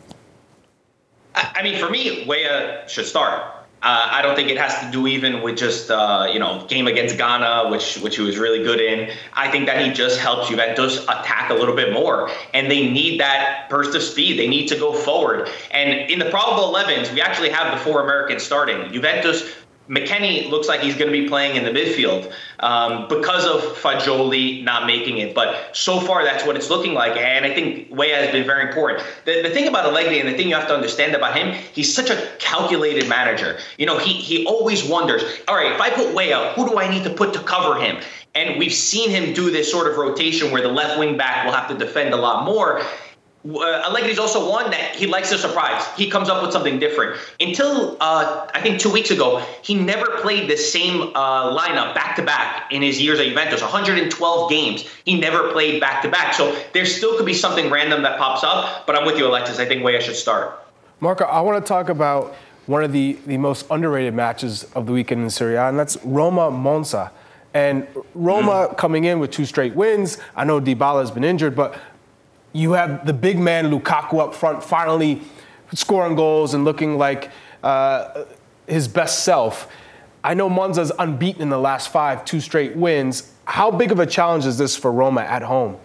[1.35, 3.55] I mean, for me, Weah should start.
[3.87, 6.88] Uh, I don't think it has to do even with just uh, you know game
[6.88, 9.12] against Ghana, which which he was really good in.
[9.33, 13.20] I think that he just helps Juventus attack a little bit more, and they need
[13.20, 14.40] that burst of speed.
[14.40, 15.49] They need to go forward.
[15.70, 18.92] And in the probable 11s, we actually have the four Americans starting.
[18.92, 19.49] Juventus.
[19.88, 24.64] McKennie looks like he's going to be playing in the midfield um, because of Fagioli
[24.64, 25.35] not making it.
[25.35, 27.16] But so far, that's what it's looking like.
[27.16, 29.07] And I think Weah has been very important.
[29.25, 31.94] The, the thing about Allegri and the thing you have to understand about him, he's
[31.94, 33.59] such a calculated manager.
[33.79, 36.88] You know, he, he always wonders, all right, if I put Weah, who do I
[36.88, 37.99] need to put to cover him?
[38.35, 41.55] And we've seen him do this sort of rotation where the left wing back will
[41.55, 42.83] have to defend a lot more
[43.54, 45.87] uh, Allegri's also one that he likes to surprise.
[45.96, 47.20] He comes up with something different.
[47.38, 52.16] Until uh, I think two weeks ago, he never played the same uh, lineup back
[52.16, 53.61] to back in his years at Juventus.
[53.61, 56.35] 112 games, he never played back to back.
[56.35, 58.87] So there still could be something random that pops up.
[58.87, 59.59] But I'm with you, Alexis.
[59.59, 60.59] I think Weah should start.
[61.00, 62.35] Marco, I want to talk about
[62.66, 65.96] one of the, the most underrated matches of the weekend in Serie A, and that's
[66.04, 67.12] Roma Monza.
[67.54, 70.18] And Roma coming in with two straight wins.
[70.35, 71.78] I know Dybala has been injured, but
[72.56, 75.20] you have the big man Lukaku up front, finally
[75.74, 77.30] scoring goals and looking like
[77.62, 78.24] uh,
[78.66, 79.70] his best self.
[80.24, 83.32] I know Monza's unbeaten in the last five, two straight wins.
[83.44, 85.76] How big of a challenge is this for Roma at home?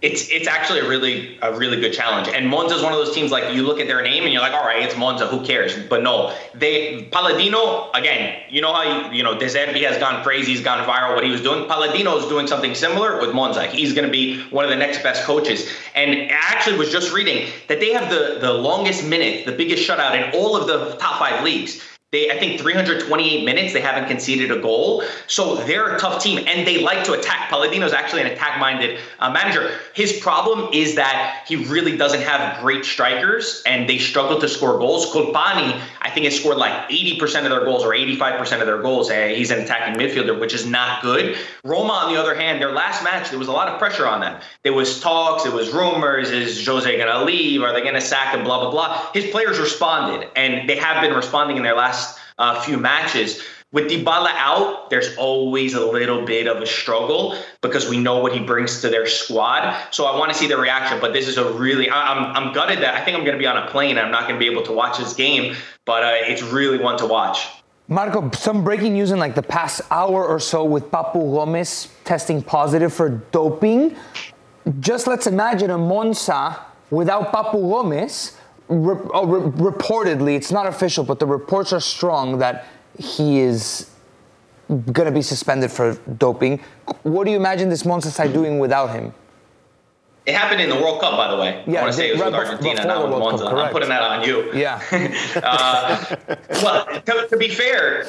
[0.00, 2.28] It's it's actually a really a really good challenge.
[2.28, 4.42] And Monza is one of those teams like you look at their name and you're
[4.42, 5.76] like, all right, it's Monza, who cares?
[5.88, 8.40] But no, they Palladino again.
[8.48, 11.14] You know how you, know De Zerbi has gone crazy, he's gone viral.
[11.16, 13.66] What he was doing, Palladino is doing something similar with Monza.
[13.66, 15.68] He's going to be one of the next best coaches.
[15.96, 19.88] And I actually was just reading that they have the the longest minute, the biggest
[19.88, 21.82] shutout in all of the top five leagues.
[22.10, 25.02] They, I think 328 minutes, they haven't conceded a goal.
[25.26, 27.50] So they're a tough team and they like to attack.
[27.50, 29.78] Palladino's actually an attack minded uh, manager.
[29.92, 34.78] His problem is that he really doesn't have great strikers and they struggle to score
[34.78, 35.12] goals.
[35.12, 39.10] Colpani, I think, has scored like 80% of their goals or 85% of their goals.
[39.10, 41.36] Uh, he's an attacking midfielder, which is not good.
[41.62, 44.22] Roma, on the other hand, their last match, there was a lot of pressure on
[44.22, 44.40] them.
[44.62, 47.60] There was talks, there was rumors is Jose going to leave?
[47.60, 48.44] Are they going to sack him?
[48.44, 49.12] Blah, blah, blah.
[49.12, 51.97] His players responded and they have been responding in their last
[52.38, 53.42] uh, few matches.
[53.70, 58.32] With Dybala out, there's always a little bit of a struggle because we know what
[58.32, 59.76] he brings to their squad.
[59.90, 60.98] So I want to see the reaction.
[61.00, 63.46] But this is a really, I'm, I'm gutted that I think I'm going to be
[63.46, 63.98] on a plane.
[63.98, 66.96] I'm not going to be able to watch this game, but uh, it's really one
[66.98, 67.46] to watch.
[67.88, 72.42] Marco, some breaking news in like the past hour or so with Papu Gomez testing
[72.42, 73.96] positive for doping.
[74.80, 76.58] Just let's imagine a Monza
[76.90, 78.37] without Papu Gomez
[78.68, 82.66] re- oh, re- reportedly, it's not official, but the reports are strong that
[82.98, 83.90] he is
[84.68, 86.60] going to be suspended for doping.
[87.02, 89.14] What do you imagine this Monza side doing without him?
[90.26, 91.64] It happened in the World Cup, by the way.
[91.66, 93.44] Yeah, I want to say it was right with Argentina, not with Monza.
[93.44, 94.52] Cup, I'm putting that on you.
[94.52, 94.78] Yeah.
[95.42, 96.16] uh,
[96.62, 98.06] well, to, to, be fair,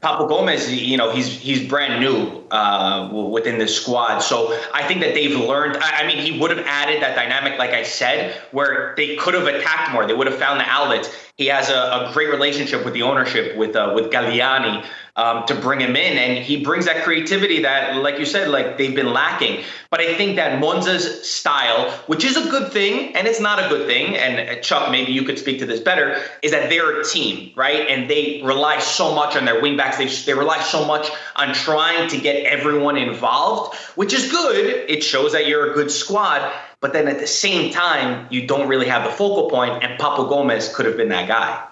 [0.00, 5.00] Papu Gomez, you know, he's he's brand new uh, within the squad, so I think
[5.00, 5.76] that they've learned.
[5.78, 9.34] I, I, mean, he would have added that dynamic, like I said, where they could
[9.34, 10.06] have attacked more.
[10.06, 11.08] They would have found the outlets.
[11.38, 15.54] He has a, a great relationship with the ownership, with uh, with Galliani, um, to
[15.54, 19.12] bring him in, and he brings that creativity that, like you said, like they've been
[19.12, 19.62] lacking.
[19.88, 23.68] But I think that Monza's style, which is a good thing, and it's not a
[23.68, 27.00] good thing, and uh, Chuck, maybe you could speak to this better, is that they're
[27.00, 27.88] a team, right?
[27.88, 29.96] And they rely so much on their wingbacks.
[29.96, 34.90] They they rely so much on trying to get everyone involved, which is good.
[34.90, 36.52] It shows that you're a good squad.
[36.80, 40.28] But then at the same time, you don't really have the focal point, and Papu
[40.28, 41.64] Gomez could have been that guy.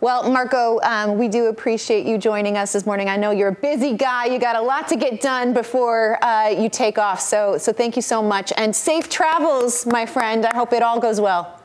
[0.00, 3.08] Well, Marco, um, we do appreciate you joining us this morning.
[3.08, 4.24] I know you're a busy guy.
[4.24, 7.20] You got a lot to get done before uh, you take off.
[7.20, 8.52] So, so thank you so much.
[8.56, 10.44] And safe travels, my friend.
[10.44, 11.60] I hope it all goes well.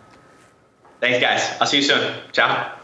[1.00, 1.58] Thanks, guys.
[1.60, 2.14] I'll see you soon.
[2.32, 2.77] Ciao.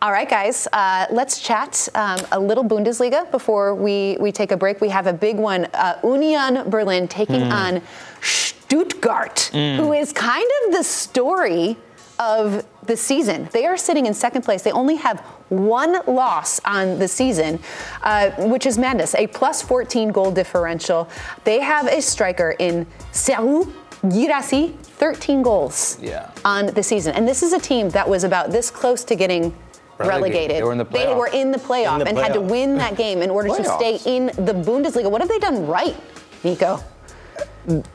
[0.00, 4.56] All right, guys, uh, let's chat um, a little Bundesliga before we, we take a
[4.56, 4.80] break.
[4.80, 7.50] We have a big one uh, Union Berlin taking mm.
[7.50, 7.82] on
[8.22, 9.74] Stuttgart, mm.
[9.74, 11.76] who is kind of the story
[12.20, 13.48] of the season.
[13.50, 14.62] They are sitting in second place.
[14.62, 17.58] They only have one loss on the season,
[18.02, 19.16] uh, which is madness.
[19.16, 21.08] A plus 14 goal differential.
[21.42, 26.30] They have a striker in Serhou Guirassy, 13 goals yeah.
[26.44, 27.16] on the season.
[27.16, 29.52] And this is a team that was about this close to getting
[29.98, 30.56] relegated.
[30.56, 32.22] They were in the playoff, they were in the playoff in the and playoff.
[32.22, 35.10] had to win that game in order to stay in the Bundesliga.
[35.10, 35.96] What have they done right,
[36.44, 36.82] Nico?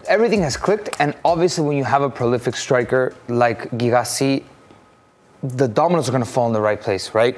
[0.08, 4.44] Everything has clicked, and obviously, when you have a prolific striker like Guirassy,
[5.42, 7.38] the dominoes are going to fall in the right place, right?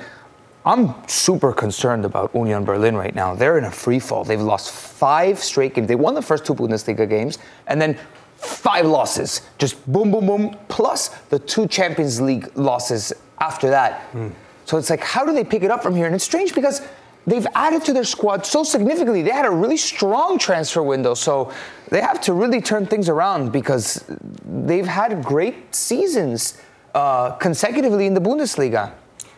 [0.65, 3.35] I'm super concerned about Union Berlin right now.
[3.35, 4.23] They're in a free fall.
[4.23, 5.87] They've lost five straight games.
[5.87, 7.97] They won the first two Bundesliga games, and then
[8.37, 9.41] five losses.
[9.57, 10.57] Just boom, boom, boom.
[10.67, 14.11] Plus the two Champions League losses after that.
[14.13, 14.31] Mm.
[14.65, 16.05] So it's like, how do they pick it up from here?
[16.05, 16.81] And it's strange because
[17.25, 19.21] they've added to their squad so significantly.
[19.21, 21.13] They had a really strong transfer window.
[21.13, 21.51] So
[21.89, 24.03] they have to really turn things around because
[24.43, 26.59] they've had great seasons
[26.93, 28.93] uh, consecutively in the Bundesliga.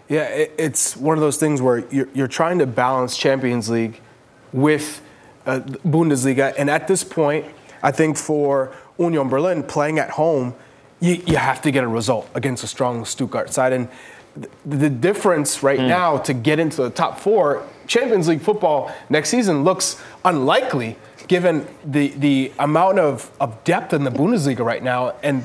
[0.10, 4.00] Yeah, it, it's one of those things where you're, you're trying to balance Champions League
[4.54, 5.02] with
[5.46, 7.46] uh, Bundesliga, and at this point,
[7.84, 10.56] I think for Union Berlin playing at home,
[11.00, 13.90] you, you have to get a result against a strong Stuttgart side, and
[14.66, 15.88] the difference right mm.
[15.88, 20.98] now to get into the top four Champions League football next season looks unlikely
[21.28, 25.44] given the the amount of, of depth in the Bundesliga right now and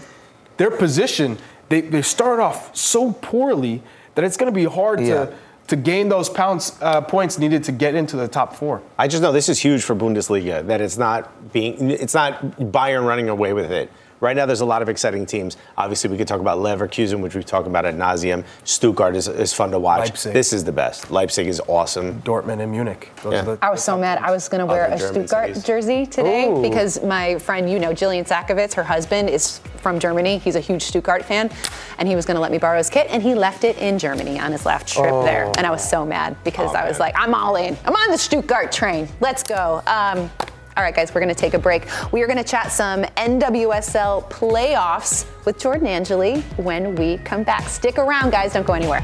[0.57, 3.83] their position they, they start off so poorly
[4.15, 5.27] that it's going to be hard yeah.
[5.27, 5.35] to
[5.69, 8.83] to gain those pounds uh, points needed to get into the top four.
[8.99, 13.07] I just know this is huge for Bundesliga that it's not being it's not Bayern
[13.07, 13.91] running away with it.
[14.23, 15.57] Right now, there's a lot of exciting teams.
[15.77, 18.45] Obviously, we could talk about Leverkusen, which we've talked about at nauseum.
[18.63, 20.11] Stuttgart is, is fun to watch.
[20.11, 20.33] Leipzig.
[20.33, 21.11] This is the best.
[21.11, 22.23] Leipzig is awesome.
[22.23, 23.11] Dortmund and Munich.
[23.29, 23.43] Yeah.
[23.43, 24.19] The, I was so mad.
[24.19, 25.65] I was going to wear a Stuttgart cities.
[25.65, 26.63] jersey today Ooh.
[26.63, 30.39] because my friend, you know, Jillian Sakovits, her husband is from Germany.
[30.39, 31.51] He's a huge Stuttgart fan,
[31.99, 33.99] and he was going to let me borrow his kit, and he left it in
[33.99, 35.25] Germany on his last trip oh.
[35.25, 35.51] there.
[35.59, 37.09] And I was so mad because oh, I was man.
[37.09, 37.77] like, I'm all in.
[37.85, 39.09] I'm on the Stuttgart train.
[39.21, 39.83] Let's go.
[39.89, 40.31] Um,
[40.75, 41.87] All right, guys, we're going to take a break.
[42.13, 47.69] We are going to chat some NWSL playoffs with Jordan Angeli when we come back.
[47.69, 48.55] Stick around, guys.
[48.55, 49.01] Don't go anywhere.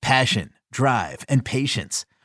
[0.00, 2.04] Passion, drive, and patience.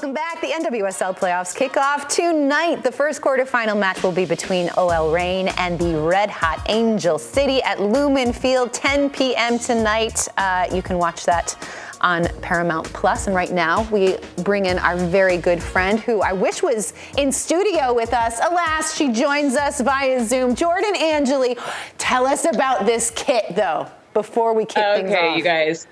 [0.00, 0.40] Welcome back.
[0.40, 2.82] The NWSL playoffs kick off tonight.
[2.82, 7.62] The first quarterfinal match will be between OL Reign and the Red Hot Angel City
[7.64, 9.58] at Lumen Field, 10 p.m.
[9.58, 10.26] tonight.
[10.38, 11.54] Uh, you can watch that
[12.00, 13.26] on Paramount Plus.
[13.26, 17.30] And right now, we bring in our very good friend who I wish was in
[17.30, 18.40] studio with us.
[18.42, 20.54] Alas, she joins us via Zoom.
[20.54, 21.58] Jordan Angeli,
[21.98, 25.18] tell us about this kit, though, before we kick things off.
[25.18, 25.86] Okay, you guys.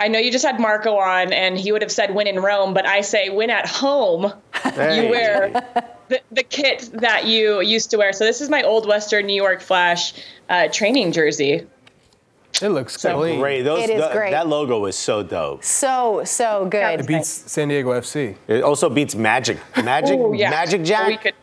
[0.00, 2.72] I know you just had Marco on, and he would have said win in Rome,
[2.74, 4.32] but I say win at home.
[4.62, 5.04] Hey.
[5.04, 5.50] You wear
[6.08, 8.12] the, the kit that you used to wear.
[8.12, 10.12] So this is my old Western New York Flash
[10.48, 11.66] uh, training jersey.
[12.62, 13.40] It looks So- clean.
[13.40, 13.62] Great.
[13.62, 14.30] Those, It is the- great.
[14.30, 15.62] That logo is so dope.
[15.64, 17.00] So, so good.
[17.00, 18.36] It beats San Diego FC.
[18.48, 19.58] It also beats Magic.
[19.82, 20.50] Magic, Ooh, yeah.
[20.50, 21.34] Magic Jack.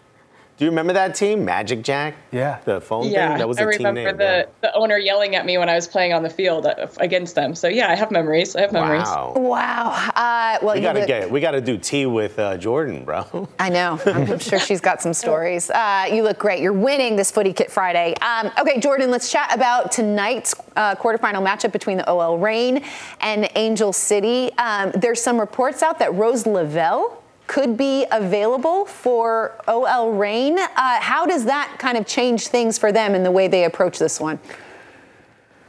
[0.55, 2.15] We could- Do you remember that team, Magic Jack?
[2.31, 2.59] Yeah.
[2.65, 3.37] The phone Yeah, thing.
[3.39, 4.17] That was I a team remember name.
[4.17, 7.35] the, the owner yelling at me when I was playing on the field uh, against
[7.35, 7.55] them.
[7.55, 8.55] So yeah, I have memories.
[8.55, 9.03] I have memories.
[9.03, 9.33] Wow.
[9.35, 10.09] Wow.
[10.15, 11.29] Uh, well, We you gotta look- get.
[11.29, 13.49] We gotta do tea with uh, Jordan, bro.
[13.59, 13.99] I know.
[14.05, 15.69] I'm sure she's got some stories.
[15.69, 16.61] Uh, you look great.
[16.61, 18.13] You're winning this Footy Kit Friday.
[18.21, 22.81] Um, okay, Jordan, let's chat about tonight's uh, quarterfinal matchup between the OL Reign
[23.19, 24.51] and Angel City.
[24.57, 30.57] Um, there's some reports out that Rose Lavelle could be available for OL Reign.
[30.57, 33.99] Uh, how does that kind of change things for them in the way they approach
[33.99, 34.39] this one?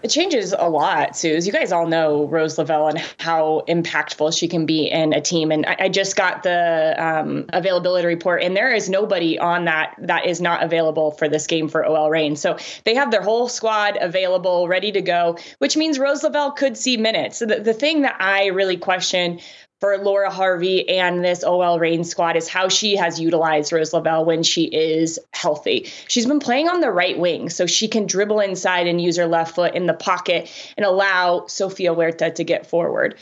[0.02, 1.48] It changes a lot, Suze.
[1.48, 5.50] You guys all know Rose Lavelle and how impactful she can be in a team.
[5.50, 9.96] And I, I just got the um, availability report, and there is nobody on that
[9.98, 12.36] that is not available for this game for OL Reign.
[12.36, 16.76] So they have their whole squad available, ready to go, which means Rose Lavelle could
[16.76, 17.38] see minutes.
[17.38, 19.40] So the, the thing that I really question
[19.80, 24.24] for Laura Harvey and this OL Reign squad is how she has utilized Rose Lavelle
[24.24, 25.90] when she is healthy.
[26.08, 29.26] She's been playing on the right wing, so she can dribble inside and use her
[29.26, 33.16] left foot in the pocket and allow Sofia Huerta to get forward.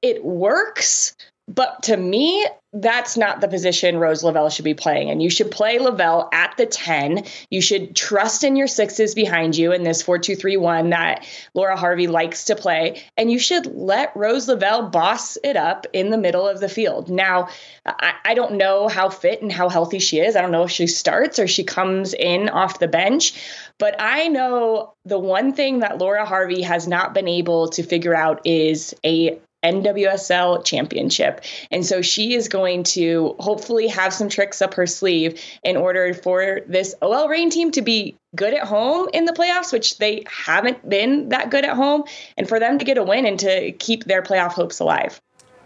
[0.00, 1.14] It works,
[1.48, 5.08] but to me, that's not the position Rose Lavelle should be playing.
[5.08, 7.24] And you should play Lavelle at the 10.
[7.50, 11.26] You should trust in your sixes behind you in this 4 2 3 1 that
[11.54, 13.02] Laura Harvey likes to play.
[13.16, 17.08] And you should let Rose Lavelle boss it up in the middle of the field.
[17.08, 17.48] Now,
[17.86, 20.36] I, I don't know how fit and how healthy she is.
[20.36, 23.32] I don't know if she starts or she comes in off the bench.
[23.78, 28.14] But I know the one thing that Laura Harvey has not been able to figure
[28.14, 31.42] out is a NWSL championship.
[31.70, 36.14] And so she is going to hopefully have some tricks up her sleeve in order
[36.14, 40.22] for this OL Reign team to be good at home in the playoffs, which they
[40.28, 42.04] haven't been that good at home,
[42.36, 45.20] and for them to get a win and to keep their playoff hopes alive.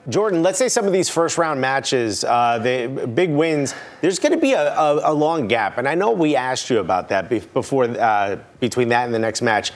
[0.08, 4.32] Jordan, let's say some of these first round matches, uh, the big wins, there's going
[4.32, 5.78] to be a, a, a long gap.
[5.78, 9.42] And I know we asked you about that before, uh, between that and the next
[9.42, 9.70] match.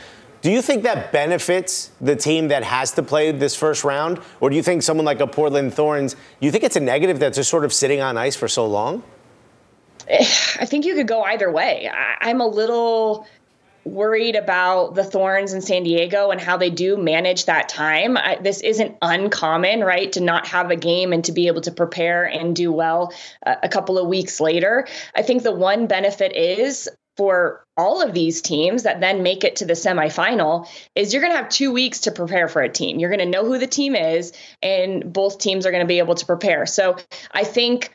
[0.47, 4.21] Do you think that benefits the team that has to play this first round?
[4.39, 7.35] Or do you think someone like a Portland Thorns, you think it's a negative that
[7.35, 9.03] they're sort of sitting on ice for so long?
[10.09, 11.91] I think you could go either way.
[12.21, 13.27] I'm a little
[13.83, 18.17] worried about the Thorns in San Diego and how they do manage that time.
[18.17, 20.13] I, this isn't uncommon, right?
[20.13, 23.13] To not have a game and to be able to prepare and do well
[23.45, 24.87] uh, a couple of weeks later.
[25.17, 29.57] I think the one benefit is for all of these teams that then make it
[29.57, 32.99] to the semifinal is you're going to have two weeks to prepare for a team.
[32.99, 35.99] You're going to know who the team is, and both teams are going to be
[35.99, 36.67] able to prepare.
[36.67, 36.97] So
[37.33, 37.93] I think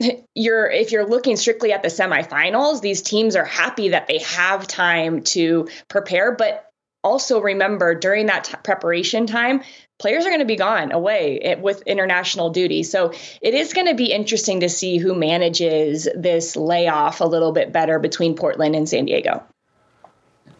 [0.34, 4.66] you're if you're looking strictly at the semifinals, these teams are happy that they have
[4.66, 6.66] time to prepare, but
[7.02, 9.62] also remember during that t- preparation time,
[10.00, 12.82] players are going to be gone away eh, with international duty.
[12.82, 17.52] So it is going to be interesting to see who manages this layoff a little
[17.52, 19.44] bit better between Portland and San Diego.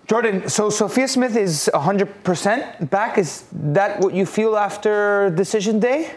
[0.07, 3.17] Jordan, so Sophia Smith is 100% back.
[3.17, 6.13] Is that what you feel after decision day?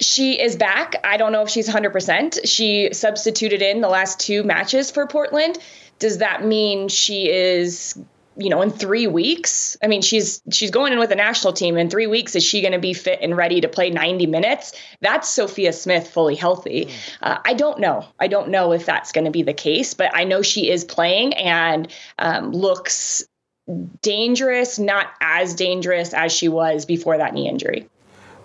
[0.00, 0.96] She is back.
[1.02, 2.40] I don't know if she's 100%.
[2.44, 5.58] She substituted in the last two matches for Portland.
[5.98, 7.98] Does that mean she is
[8.38, 11.76] you know in three weeks i mean she's she's going in with the national team.
[11.76, 14.72] In three weeks is she going to be fit and ready to play 90 minutes?
[15.00, 16.86] That's sophia smith fully healthy.
[16.86, 16.92] Mm.
[17.22, 18.06] uh, i don't know.
[18.18, 20.84] I don't know if that's going to be the case but i know she is
[20.84, 23.26] playing and um, looks
[24.00, 27.88] dangerous not as dangerous as she was before that knee injury.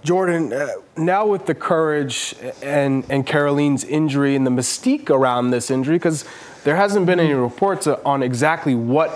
[0.04, 0.68] Jordan, uh,
[0.98, 6.26] now with the courage and, and Kerolin's injury and the mystique around this injury, because
[6.66, 9.12] there hasn't been any reports on exactly what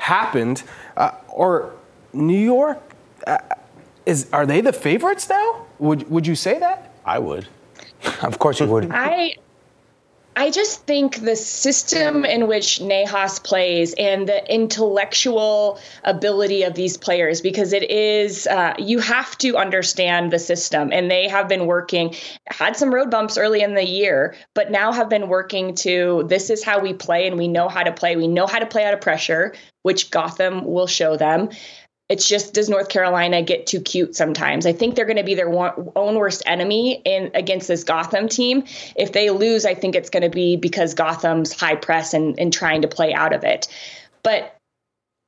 [0.00, 0.62] happened,
[0.96, 1.74] uh, or
[2.12, 2.78] New York,
[3.26, 3.38] uh,
[4.06, 5.66] is are they the favorites now?
[5.78, 6.92] Would would you say that?
[7.04, 7.46] I would.
[8.22, 8.90] of course you would.
[8.90, 9.34] I
[10.40, 16.96] I just think the system in which Nahas plays and the intellectual ability of these
[16.96, 20.94] players, because it is, uh, you have to understand the system.
[20.94, 22.14] And they have been working,
[22.46, 26.48] had some road bumps early in the year, but now have been working to this
[26.48, 28.16] is how we play and we know how to play.
[28.16, 31.50] We know how to play out of pressure, which Gotham will show them.
[32.10, 34.66] It's just does North Carolina get too cute sometimes?
[34.66, 38.64] I think they're going to be their own worst enemy in against this Gotham team.
[38.96, 42.52] If they lose, I think it's going to be because Gotham's high press and, and
[42.52, 43.68] trying to play out of it.
[44.24, 44.56] But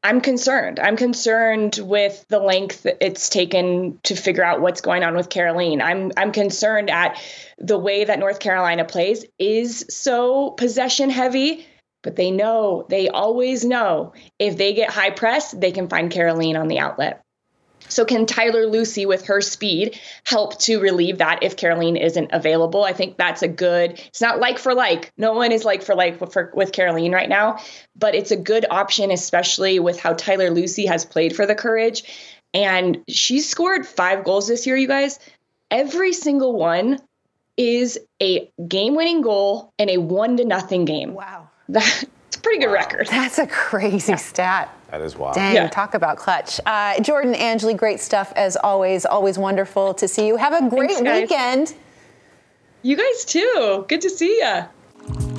[0.03, 0.81] I'm concerned.
[0.81, 5.81] I'm concerned with the length it's taken to figure out what's going on with Kerolin.
[5.81, 7.23] I'm I'm concerned at
[7.59, 11.65] the way that North Carolina plays is so possession heavy
[12.03, 16.59] but they know, they always know if they get high press, they can find Kerolin
[16.59, 17.25] on the outlet.
[17.89, 22.85] So, can Tyler Lussi, with her speed, help to relieve that if Kerolin isn't available?
[22.85, 24.01] I think that's a good.
[24.07, 25.13] It's not like for like.
[25.19, 27.59] No one is like for like for, with Kerolin right now,
[27.97, 32.05] but it's a good option, especially with how Tyler Lussi has played for the Courage,
[32.55, 34.77] and she's scored five goals this year.
[34.77, 35.19] You guys,
[35.71, 36.99] every single one
[37.59, 41.13] is a game-winning goal and a one to nothing game.
[41.13, 41.51] Wow.
[41.69, 42.75] That's a pretty good wow.
[42.75, 43.07] record.
[43.09, 44.17] That's a crazy yeah.
[44.17, 44.77] stat.
[44.91, 45.35] That is wild.
[45.35, 45.69] Dang, yeah.
[45.69, 46.61] talk about clutch.
[46.67, 49.07] Uh, Jordan, Angeli, great stuff as always.
[49.07, 50.37] Always wonderful to see you.
[50.37, 51.75] Have a great Thanks, weekend.
[52.83, 53.87] You guys too.
[53.89, 55.39] Good to see you.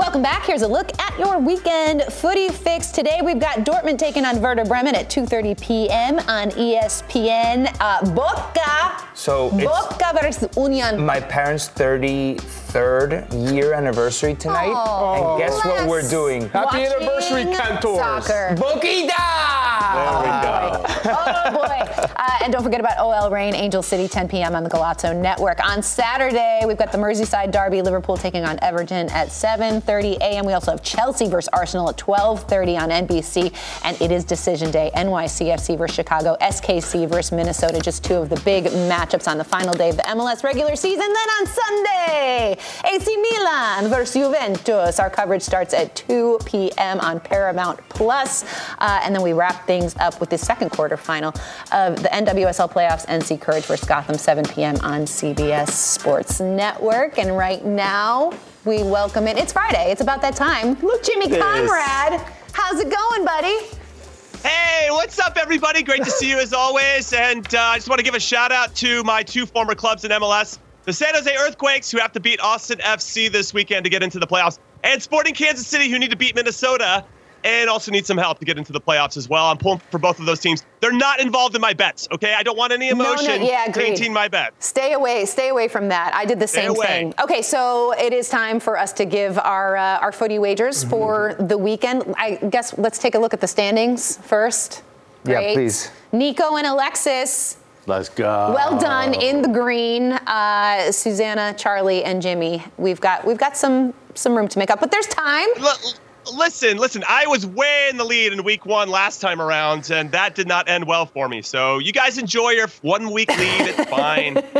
[0.00, 0.46] Welcome back.
[0.46, 2.86] Here's a look at your weekend footy fix.
[2.86, 6.18] Today we've got Dortmund taking on Werder Bremen at 2:30 p.m.
[6.20, 7.76] on ESPN.
[7.78, 9.04] Uh, Boca.
[9.12, 11.04] So Boca versus Union.
[11.04, 16.48] My parents' 33rd year anniversary tonight, oh, and guess what we're doing?
[16.48, 17.98] Happy anniversary, Cantors.
[17.98, 18.56] Soccer.
[18.56, 19.59] Boquita!
[19.80, 20.84] There we go.
[21.06, 21.80] oh boy!
[22.16, 24.54] Uh, and don't forget about OL Reign, Angel City, 10 p.m.
[24.54, 25.58] on the Golazo Network.
[25.66, 30.44] On Saturday, we've got the Merseyside Derby, Liverpool taking on Everton at 7:30 a.m.
[30.44, 33.54] We also have Chelsea versus Arsenal at 12:30 on NBC,
[33.84, 34.90] and it is decision day.
[34.94, 37.80] NYCFC versus Chicago, SKC versus Minnesota.
[37.80, 41.06] Just two of the big matchups on the final day of the MLS regular season.
[41.06, 45.00] Then on Sunday, AC Milan versus Juventus.
[45.00, 47.00] Our coverage starts at 2 p.m.
[47.00, 48.44] on Paramount Plus,
[48.78, 51.32] uh, and then we wrap things up with the second quarter final
[51.70, 53.06] of the NWSL playoffs.
[53.06, 54.74] NC Courage versus Gotham, 7 p.m.
[54.82, 57.20] on CBS Sports Network.
[57.20, 58.32] And right now,
[58.64, 59.38] we welcome it.
[59.38, 59.92] It's Friday.
[59.92, 60.74] It's about that time.
[60.80, 62.20] Look, Jimmy Conrad.
[62.52, 63.58] How's it going, buddy?
[64.42, 65.84] Hey, what's up, everybody?
[65.84, 67.12] Great to see you as always.
[67.12, 70.04] And uh, I just want to give a shout out to my two former clubs
[70.04, 73.90] in MLS, the San Jose Earthquakes, who have to beat Austin FC this weekend to
[73.90, 77.04] get into the playoffs, and Sporting Kansas City, who need to beat Minnesota
[77.44, 79.46] and also need some help to get into the playoffs as well.
[79.46, 80.64] I'm pulling for both of those teams.
[80.80, 82.34] They're not involved in my bets, okay?
[82.34, 83.96] I don't want any emotion no, no, yeah, agreed.
[83.96, 84.52] tainting my bet.
[84.62, 86.14] Stay away, stay away from that.
[86.14, 86.86] I did the Stay same away.
[86.86, 87.14] thing.
[87.22, 90.90] Okay, so it is time for us to give our uh, our footy wagers Mm-hmm.
[90.90, 92.14] for the weekend.
[92.16, 94.82] I guess let's take a look at the standings first.
[95.24, 95.90] Yeah, please.
[96.12, 97.56] Nico and Alexis.
[97.86, 98.52] Let's go.
[98.54, 102.62] Well done in the green, uh, Susanna, Charlie, and Jimmy.
[102.78, 105.48] We've got we've got some some room to make up, but there's time.
[106.34, 110.10] Listen, listen, I was way in the lead in week one last time around, and
[110.12, 111.42] that did not end well for me.
[111.42, 113.68] So you guys enjoy your one week lead.
[113.68, 114.42] It's fine.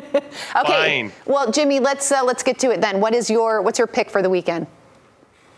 [0.57, 1.11] Okay.
[1.11, 1.13] Fine.
[1.27, 3.01] Well, Jimmy, let's uh, let's get to it then.
[3.01, 4.67] What is your what's your pick for the weekend?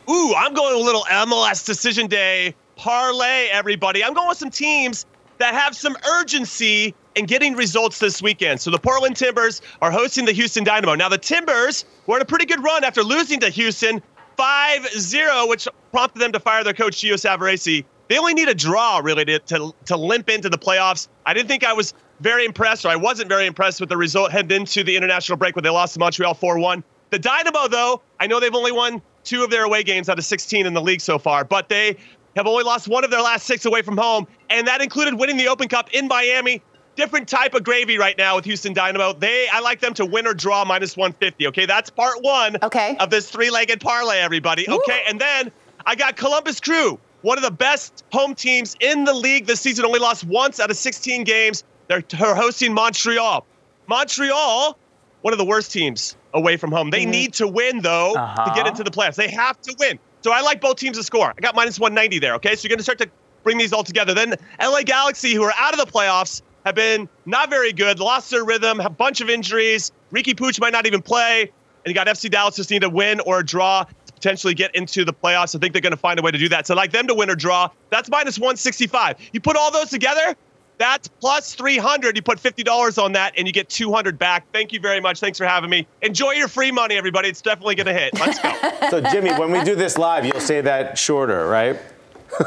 [0.09, 4.03] Ooh, I'm going a little MLS decision day parlay, everybody.
[4.03, 5.07] I'm going with some teams
[5.39, 8.61] that have some urgency in getting results this weekend.
[8.61, 10.95] So the Portland Timbers are hosting the Houston Dynamo.
[10.95, 14.03] Now, the Timbers were in a pretty good run after losing to Houston
[14.37, 17.85] 5 0, which prompted them to fire their coach, Gio Savarese.
[18.09, 21.09] They only need a draw, really, to, to, to limp into the playoffs.
[21.25, 24.33] I didn't think I was very impressed, or I wasn't very impressed with the result
[24.33, 26.85] heading into the international break when they lost to Montreal 4 1.
[27.11, 30.25] The Dynamo, though, I know they've only won two of their away games out of
[30.25, 31.97] 16 in the league so far, but they
[32.37, 35.37] have only lost one of their last six away from home, and that included winning
[35.37, 36.63] the Open Cup in Miami.
[36.95, 39.15] Different type of gravy right now with Houston Dynamo.
[39.15, 41.47] They, I like them to win or draw minus 150.
[41.49, 42.97] Okay, that's part one okay.
[43.01, 44.69] of this three-legged parlay, everybody.
[44.69, 45.51] Okay, and then
[45.87, 49.87] I got Columbus Crew, one of the best home teams in the league this season.
[49.87, 51.65] Only lost once out of 16 games.
[51.89, 53.47] They're, they're hosting Montreal.
[53.89, 54.77] Montreal,
[55.23, 56.91] one of the worst teams away from home.
[56.91, 58.55] They need to win though to Uh-huh.
[58.55, 59.17] get into the playoffs.
[59.17, 59.99] They have to win.
[60.23, 61.33] So I like both teams to score.
[61.37, 62.35] I got minus 190 there.
[62.35, 63.11] Okay, so you're going to start to
[63.45, 64.15] bring these all together.
[64.15, 68.31] Then LA Galaxy, who are out of the playoffs, have been not very good, lost
[68.31, 69.93] their rhythm, a bunch of injuries.
[70.13, 71.51] Riqui Puig might not even play.
[71.85, 74.75] And you got FC Dallas just need to win or a draw to potentially get
[74.75, 75.57] into the playoffs.
[75.57, 76.67] I think they're going to find a way to do that.
[76.67, 77.69] So I like them to win or draw.
[77.91, 79.17] That's minus 165.
[79.33, 80.37] You put all those together,
[80.79, 82.17] that's plus 300.
[82.17, 84.47] You put $50 on that and you get 200 back.
[84.53, 85.21] Thank you very much.
[85.21, 85.87] Thanks for having me.
[86.03, 87.29] Enjoy your free money, everybody.
[87.29, 88.15] It's definitely going to hit.
[88.15, 88.53] Let's go.
[88.91, 91.79] So, Jimmy, when we do this live, you'll say that shorter, right?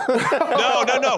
[0.10, 1.18] No, no, no,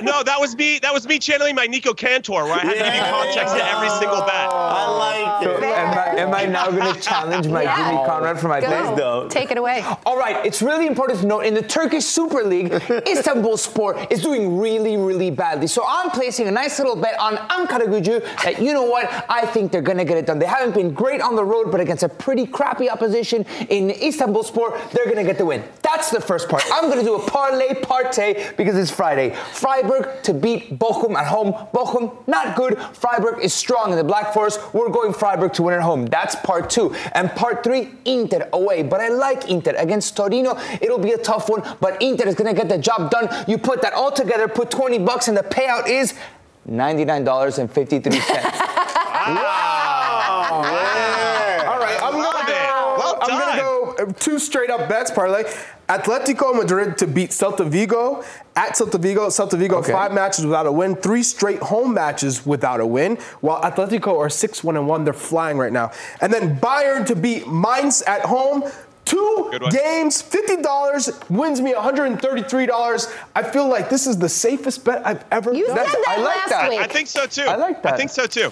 [0.00, 0.22] no.
[0.22, 0.78] That was me.
[0.80, 3.64] That was me channeling my Nico Cantor, where I had to give you context to
[3.70, 4.48] every single bet.
[4.50, 7.90] I like So am, I, am I now going to challenge my Yeah.
[7.90, 9.26] Jimmy Conrad for my Go.
[9.26, 9.30] bet?
[9.30, 9.82] Take it away.
[10.04, 12.72] All right, it's really important to note in the Turkish Super League,
[13.06, 15.66] Istanbul Sport is doing really, really badly.
[15.66, 19.06] So I'm placing a nice little bet on Ankara Gücü that you know what?
[19.28, 20.38] I think they're going to get it done.
[20.38, 24.42] They haven't been great on the road, but against a pretty crappy opposition in Istanbul
[24.42, 25.62] Sport, they're going to get the win.
[25.82, 26.62] That's the first part.
[26.72, 29.34] I'm going to do a parlay partay because it's Friday.
[29.52, 31.52] Freiburg to beat Bochum at home.
[31.72, 32.78] Bochum, not good.
[32.92, 34.60] Freiburg is strong in the Black Forest.
[34.74, 36.06] We're going Freiburg to win at home.
[36.06, 36.94] That's part two.
[37.12, 38.82] And part three, Inter away.
[38.82, 40.58] But I like Inter against Torino.
[40.80, 43.28] It'll be a tough one, but Inter is going to get the job done.
[43.48, 46.14] You put that all together, put 20 bucks, and the payout is
[46.68, 47.66] $99.53.
[51.66, 52.94] All right, I'm gonna go.
[52.98, 55.44] Well I'm gonna go uh, two straight up bets parlay.
[55.88, 58.24] Atletico Madrid to beat Celta Vigo
[58.56, 59.28] at Celta Vigo.
[59.28, 59.92] Celta Vigo Okay.
[59.92, 63.16] five matches without a win, three straight home matches without a win.
[63.40, 65.92] While Atletico are six one and one, they're flying right now.
[66.20, 68.64] And then Bayern to beat Mainz at home.
[69.04, 73.06] Two games, fifty dollars wins me one hundred and thirty-three dollars.
[73.36, 75.76] I feel like this is the safest bet I've ever You done.
[75.76, 76.70] said that I like last that.
[76.70, 76.80] week.
[76.80, 77.42] I think so too.
[77.42, 77.94] I like that.
[77.94, 78.50] I think so too.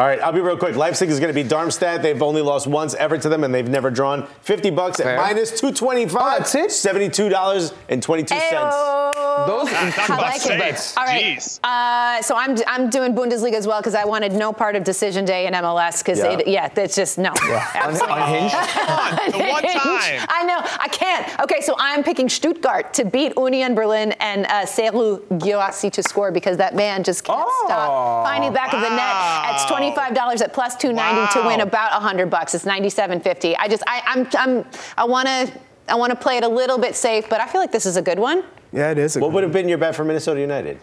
[0.00, 0.76] All right, I'll be real quick.
[0.76, 2.00] Leipzig is going to be Darmstadt.
[2.00, 4.26] They've only lost once ever to them, and they've never drawn.
[4.40, 5.18] 50 bucks Fair.
[5.18, 6.22] at minus 225.
[6.22, 6.70] Oh, that's it?
[6.70, 8.28] $72.22.
[8.28, 9.46] Ayo.
[9.46, 10.78] Those Talk I about like it.
[10.78, 10.98] safe.
[10.98, 11.36] All right.
[11.36, 11.60] Jeez.
[11.62, 15.24] Uh, so I'm I'm doing Bundesliga as well because I wanted no part of decision
[15.24, 16.40] day in MLS because Yeah.
[16.46, 16.68] yeah.
[16.76, 17.30] it's just no.
[17.74, 18.20] Absolutely.
[18.22, 18.54] Unhinged?
[18.54, 20.26] Come on, the one time.
[20.28, 21.40] I know, I can't.
[21.40, 26.30] Okay, so I'm picking Stuttgart to beat Union Berlin and uh, Serhou Guirassy to score
[26.32, 27.64] because that man just can't Oh.
[27.66, 29.54] stop finding the back of the net.
[29.54, 29.76] It's Wow.
[29.94, 31.64] $25 at plus 290 to win Wow.
[31.64, 32.54] about 100 bucks.
[32.54, 33.56] It's 97.50.
[33.58, 34.64] I just, I, I'm, I'm,
[34.96, 35.52] I want to,
[35.88, 37.96] I want to play it a little bit safe, but I feel like this is
[37.96, 38.44] a good one.
[38.72, 39.16] Yeah, it is.
[39.16, 40.78] A What good would have been your bet for Minnesota United?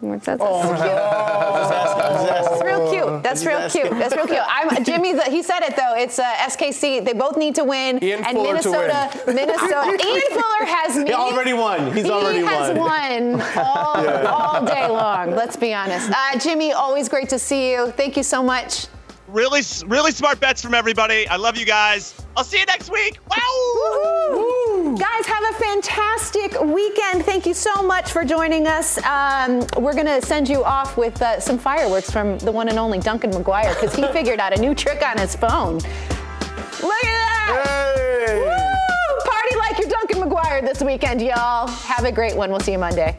[0.00, 0.38] What's that?
[0.40, 0.62] Oh,
[2.26, 2.57] just
[3.22, 3.70] That's real cute.
[3.70, 3.98] That's real cute.
[3.98, 4.40] That's real cute.
[4.48, 5.12] I'm Jimmy.
[5.12, 5.94] the- He said it though.
[5.96, 7.04] It's uh, SKC.
[7.04, 8.02] They both need to win.
[8.02, 9.22] Ian and Fuller to Minnesota.
[9.26, 10.06] Minnesota.
[10.06, 11.04] Ian Fuller has me.
[11.06, 11.92] He already won.
[11.92, 13.38] He's he already has won.
[13.38, 15.30] won all, all day long.
[15.32, 16.10] Let's be honest.
[16.10, 17.90] Uh, Jimmy, always great to see you.
[17.92, 18.86] Thank you so much.
[19.28, 21.28] Really, really smart bets from everybody.
[21.28, 22.14] I love you guys.
[22.34, 23.18] I'll see you next week.
[23.30, 24.94] Wow.
[24.98, 27.26] Guys, have a fantastic weekend.
[27.26, 28.96] Thank you so much for joining us.
[29.04, 32.78] Um, we're going to send you off with uh, some fireworks from the one and
[32.78, 35.74] only Duncan McGuire because he figured out a new trick on his phone.
[35.74, 37.64] Look at that!
[37.66, 38.38] Hey!
[38.38, 39.30] Woo!
[39.30, 41.68] Party like you're Duncan McGuire this weekend, y'all.
[41.68, 42.50] Have a great one.
[42.50, 43.18] We'll see you Monday.